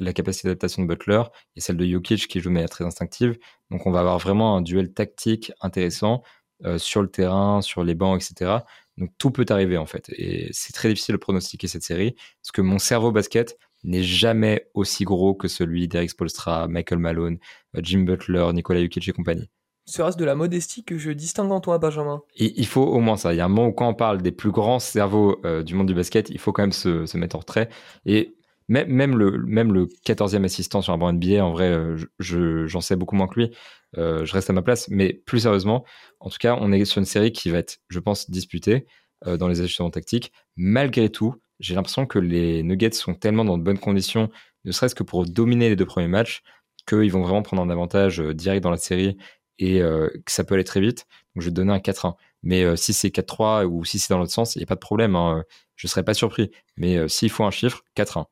la, 0.00 0.12
capacité 0.12 0.48
d'adaptation 0.48 0.82
de 0.82 0.88
Butler 0.88 1.22
et 1.56 1.60
celle 1.60 1.76
de 1.76 1.86
Jokic 1.86 2.28
qui 2.28 2.40
joue 2.40 2.48
de 2.48 2.54
manière 2.54 2.70
très 2.70 2.84
instinctive. 2.84 3.38
Donc 3.70 3.86
on 3.86 3.90
va 3.90 4.00
avoir 4.00 4.18
vraiment 4.18 4.56
un 4.56 4.62
duel 4.62 4.92
tactique 4.92 5.52
intéressant 5.60 6.22
euh, 6.64 6.78
sur 6.78 7.02
le 7.02 7.08
terrain, 7.08 7.62
sur 7.62 7.84
les 7.84 7.94
bancs, 7.94 8.20
etc. 8.22 8.58
Donc 8.98 9.10
tout 9.18 9.30
peut 9.30 9.46
arriver 9.48 9.78
en 9.78 9.86
fait. 9.86 10.10
Et 10.10 10.48
c'est 10.52 10.72
très 10.72 10.88
difficile 10.88 11.14
de 11.14 11.18
pronostiquer 11.18 11.68
cette 11.68 11.82
série 11.82 12.12
parce 12.12 12.52
que 12.52 12.60
mon 12.62 12.78
cerveau 12.78 13.12
basket 13.12 13.56
n'est 13.82 14.02
jamais 14.02 14.68
aussi 14.74 15.04
gros 15.04 15.34
que 15.34 15.48
celui 15.48 15.88
d'Eric 15.88 16.10
Spolstra, 16.10 16.68
Michael 16.68 16.98
Malone, 16.98 17.38
euh, 17.76 17.80
Jim 17.82 18.00
Butler, 18.00 18.50
Nicolas 18.52 18.82
Jokic 18.82 19.08
et 19.08 19.12
compagnie. 19.12 19.48
Serait-ce 19.86 20.16
de 20.16 20.24
la 20.24 20.34
modestie 20.34 20.84
que 20.84 20.98
je 20.98 21.10
distingue 21.10 21.50
en 21.50 21.60
toi, 21.60 21.78
Benjamin? 21.78 22.22
Et 22.36 22.52
Il 22.60 22.66
faut 22.66 22.84
au 22.84 23.00
moins 23.00 23.16
ça. 23.16 23.34
Il 23.34 23.38
y 23.38 23.40
a 23.40 23.44
un 23.44 23.48
moment 23.48 23.68
où 23.68 23.72
quand 23.72 23.88
on 23.88 23.94
parle 23.94 24.22
des 24.22 24.30
plus 24.30 24.52
grands 24.52 24.78
cerveaux 24.78 25.40
euh, 25.44 25.62
du 25.62 25.74
monde 25.74 25.88
du 25.88 25.94
basket, 25.94 26.30
il 26.30 26.38
faut 26.38 26.52
quand 26.52 26.62
même 26.62 26.72
se, 26.72 27.06
se 27.06 27.16
mettre 27.16 27.34
en 27.34 27.40
retrait. 27.40 27.68
Et 28.06 28.36
même, 28.70 29.18
le, 29.18 29.42
même 29.46 29.72
le 29.72 29.86
14e 30.06 30.44
assistant 30.44 30.80
sur 30.80 30.92
un 30.92 30.98
banc 30.98 31.12
NBA, 31.12 31.44
en 31.44 31.50
vrai, 31.50 31.68
euh, 31.70 31.96
je, 32.20 32.66
j'en 32.68 32.80
sais 32.80 32.94
beaucoup 32.94 33.16
moins 33.16 33.26
que 33.26 33.40
lui. 33.40 33.50
Euh, 33.98 34.24
je 34.24 34.32
reste 34.32 34.48
à 34.48 34.52
ma 34.52 34.62
place. 34.62 34.88
Mais 34.88 35.12
plus 35.12 35.40
sérieusement, 35.40 35.84
en 36.20 36.30
tout 36.30 36.38
cas, 36.38 36.56
on 36.60 36.70
est 36.70 36.84
sur 36.84 37.00
une 37.00 37.04
série 37.04 37.32
qui 37.32 37.50
va 37.50 37.58
être, 37.58 37.78
je 37.88 37.98
pense, 37.98 38.30
disputée 38.30 38.86
euh, 39.26 39.36
dans 39.36 39.48
les 39.48 39.60
ajustements 39.60 39.90
tactiques. 39.90 40.32
Malgré 40.56 41.08
tout, 41.10 41.34
j'ai 41.58 41.74
l'impression 41.74 42.06
que 42.06 42.20
les 42.20 42.62
Nuggets 42.62 42.92
sont 42.92 43.14
tellement 43.14 43.44
dans 43.44 43.58
de 43.58 43.64
bonnes 43.64 43.78
conditions, 43.78 44.30
ne 44.64 44.70
serait-ce 44.70 44.94
que 44.94 45.02
pour 45.02 45.26
dominer 45.26 45.68
les 45.68 45.76
deux 45.76 45.86
premiers 45.86 46.08
matchs, 46.08 46.42
qu'ils 46.86 47.10
vont 47.10 47.22
vraiment 47.22 47.42
prendre 47.42 47.62
un 47.62 47.70
avantage 47.70 48.20
direct 48.20 48.62
dans 48.62 48.70
la 48.70 48.78
série 48.78 49.16
et 49.58 49.80
que 49.80 50.32
ça 50.32 50.42
peut 50.42 50.54
aller 50.54 50.64
très 50.64 50.80
vite. 50.80 51.06
Donc 51.34 51.42
je 51.42 51.48
vais 51.48 51.52
donner 51.52 51.72
un 51.72 51.78
4-1. 51.78 52.14
Mais 52.42 52.76
si 52.76 52.94
c'est 52.94 53.08
4-3 53.08 53.64
ou 53.66 53.84
si 53.84 53.98
c'est 53.98 54.12
dans 54.12 54.18
l'autre 54.18 54.32
sens, 54.32 54.56
il 54.56 54.60
n'y 54.60 54.62
a 54.62 54.66
pas 54.66 54.74
de 54.74 54.80
problème. 54.80 55.16
Hein. 55.16 55.44
Je 55.76 55.86
ne 55.86 55.90
serais 55.90 56.02
pas 56.02 56.14
surpris. 56.14 56.50
Mais 56.76 57.08
s'il 57.08 57.30
faut 57.30 57.44
un 57.44 57.50
chiffre, 57.50 57.84
4-1. 57.94 58.24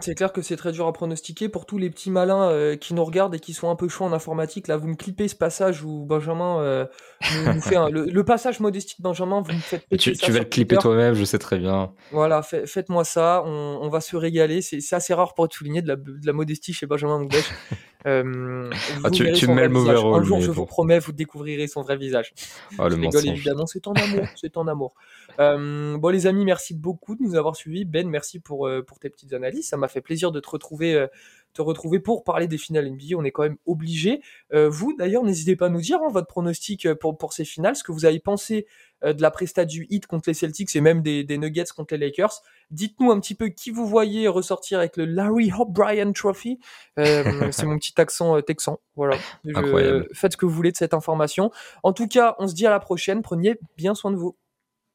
C'est 0.00 0.14
clair 0.14 0.32
que 0.32 0.42
c'est 0.42 0.56
très 0.56 0.72
dur 0.72 0.86
à 0.86 0.92
pronostiquer 0.92 1.48
pour 1.48 1.66
tous 1.66 1.78
les 1.78 1.90
petits 1.90 2.10
malins 2.10 2.48
euh, 2.48 2.76
qui 2.76 2.94
nous 2.94 3.04
regardent 3.04 3.34
et 3.34 3.40
qui 3.40 3.52
sont 3.52 3.70
un 3.70 3.76
peu 3.76 3.88
chauds 3.88 4.04
en 4.04 4.12
informatique. 4.12 4.68
Là, 4.68 4.76
vous 4.76 4.88
me 4.88 4.94
clippez 4.94 5.28
ce 5.28 5.34
passage 5.34 5.82
où 5.82 6.04
Benjamin 6.04 6.60
euh, 6.60 6.86
nous, 7.46 7.60
fait 7.60 7.76
le, 7.90 8.24
passage 8.24 8.60
modestique 8.60 8.98
de 8.98 9.02
Benjamin. 9.02 9.42
Vous 9.42 9.52
me 9.52 9.58
faites 9.58 9.86
tu, 9.98 10.12
tu 10.12 10.32
vas 10.32 10.40
le 10.40 10.44
clipper 10.44 10.76
toi-même, 10.76 11.14
je 11.14 11.24
sais 11.24 11.38
très 11.38 11.58
bien. 11.58 11.92
Voilà, 12.10 12.42
faites-moi 12.42 13.04
ça. 13.04 13.42
On, 13.44 13.88
va 13.88 14.00
se 14.00 14.16
régaler. 14.16 14.62
C'est 14.62 14.94
assez 14.94 15.14
rare 15.14 15.34
pour 15.34 15.44
être 15.44 15.52
souligné 15.52 15.82
de 15.82 15.88
la, 15.88 15.96
de 15.96 16.26
la 16.26 16.32
modestie 16.32 16.72
chez 16.72 16.86
Benjamin. 16.86 17.26
Euh, 18.06 18.70
ah, 19.02 19.10
tu, 19.10 19.32
tu 19.32 19.46
mets 19.48 19.62
le 19.62 19.70
mauvais 19.70 19.94
rôle. 19.94 20.20
Un 20.20 20.24
jour, 20.24 20.40
je 20.40 20.50
vous 20.50 20.66
promets, 20.66 20.98
vous 20.98 21.12
découvrirez 21.12 21.66
son 21.66 21.82
vrai 21.82 21.96
visage. 21.96 22.34
Oh, 22.78 22.88
le 22.88 22.96
rigole, 22.96 23.26
évidemment, 23.26 23.66
c'est 23.66 23.86
en 23.86 23.92
amour. 23.92 24.26
c'est 24.36 24.56
en 24.56 24.66
amour. 24.66 24.94
Euh, 25.40 25.96
bon, 25.96 26.08
les 26.10 26.26
amis, 26.26 26.44
merci 26.44 26.74
beaucoup 26.74 27.14
de 27.14 27.22
nous 27.22 27.34
avoir 27.34 27.56
suivis. 27.56 27.84
Ben, 27.84 28.08
merci 28.08 28.40
pour, 28.40 28.66
euh, 28.66 28.82
pour 28.82 28.98
tes 28.98 29.08
petites 29.08 29.32
analyses. 29.32 29.68
Ça 29.68 29.76
m'a 29.76 29.88
fait 29.88 30.02
plaisir 30.02 30.32
de 30.32 30.40
te 30.40 30.50
retrouver, 30.50 31.06
te 31.54 31.62
retrouver 31.62 32.00
pour 32.00 32.24
parler 32.24 32.48
des 32.48 32.58
finales 32.58 32.90
NBA. 32.90 33.16
On 33.16 33.24
est 33.24 33.30
quand 33.30 33.44
même 33.44 33.56
obligé. 33.66 34.20
vous, 34.52 34.94
d'ailleurs, 34.96 35.24
n'hésitez 35.24 35.56
pas 35.56 35.66
à 35.66 35.68
nous 35.68 35.80
dire 35.80 35.98
hein, 36.02 36.10
votre 36.10 36.26
pronostic 36.26 36.92
pour, 36.94 37.16
pour 37.16 37.32
ces 37.32 37.44
finales, 37.44 37.76
ce 37.76 37.84
que 37.84 37.92
vous 37.92 38.04
avez 38.04 38.20
pensé 38.20 38.66
de 39.02 39.20
la 39.20 39.30
presta 39.30 39.64
du 39.64 39.86
hit 39.90 40.06
contre 40.06 40.28
les 40.28 40.34
Celtics 40.34 40.74
et 40.74 40.80
même 40.80 41.02
des, 41.02 41.24
des 41.24 41.38
Nuggets 41.38 41.64
contre 41.76 41.94
les 41.94 42.06
Lakers. 42.06 42.42
Dites-nous 42.70 43.10
un 43.10 43.20
petit 43.20 43.34
peu 43.34 43.48
qui 43.48 43.70
vous 43.70 43.86
voyez 43.86 44.28
ressortir 44.28 44.78
avec 44.78 44.96
le 44.96 45.04
Larry 45.04 45.50
O'Brien 45.58 46.12
Trophy. 46.12 46.58
c'est 46.96 47.64
mon 47.64 47.78
petit 47.78 47.92
accent 47.96 48.40
texan. 48.42 48.80
Voilà. 48.96 49.16
Incroyable. 49.54 50.08
faites 50.12 50.32
ce 50.32 50.36
que 50.36 50.46
vous 50.46 50.52
voulez 50.52 50.72
de 50.72 50.76
cette 50.76 50.94
information. 50.94 51.50
En 51.82 51.92
tout 51.92 52.08
cas, 52.08 52.34
on 52.38 52.48
se 52.48 52.54
dit 52.54 52.66
à 52.66 52.70
la 52.70 52.80
prochaine. 52.80 53.22
Prenez 53.22 53.56
bien 53.76 53.94
soin 53.94 54.10
de 54.10 54.16
vous. 54.16 54.36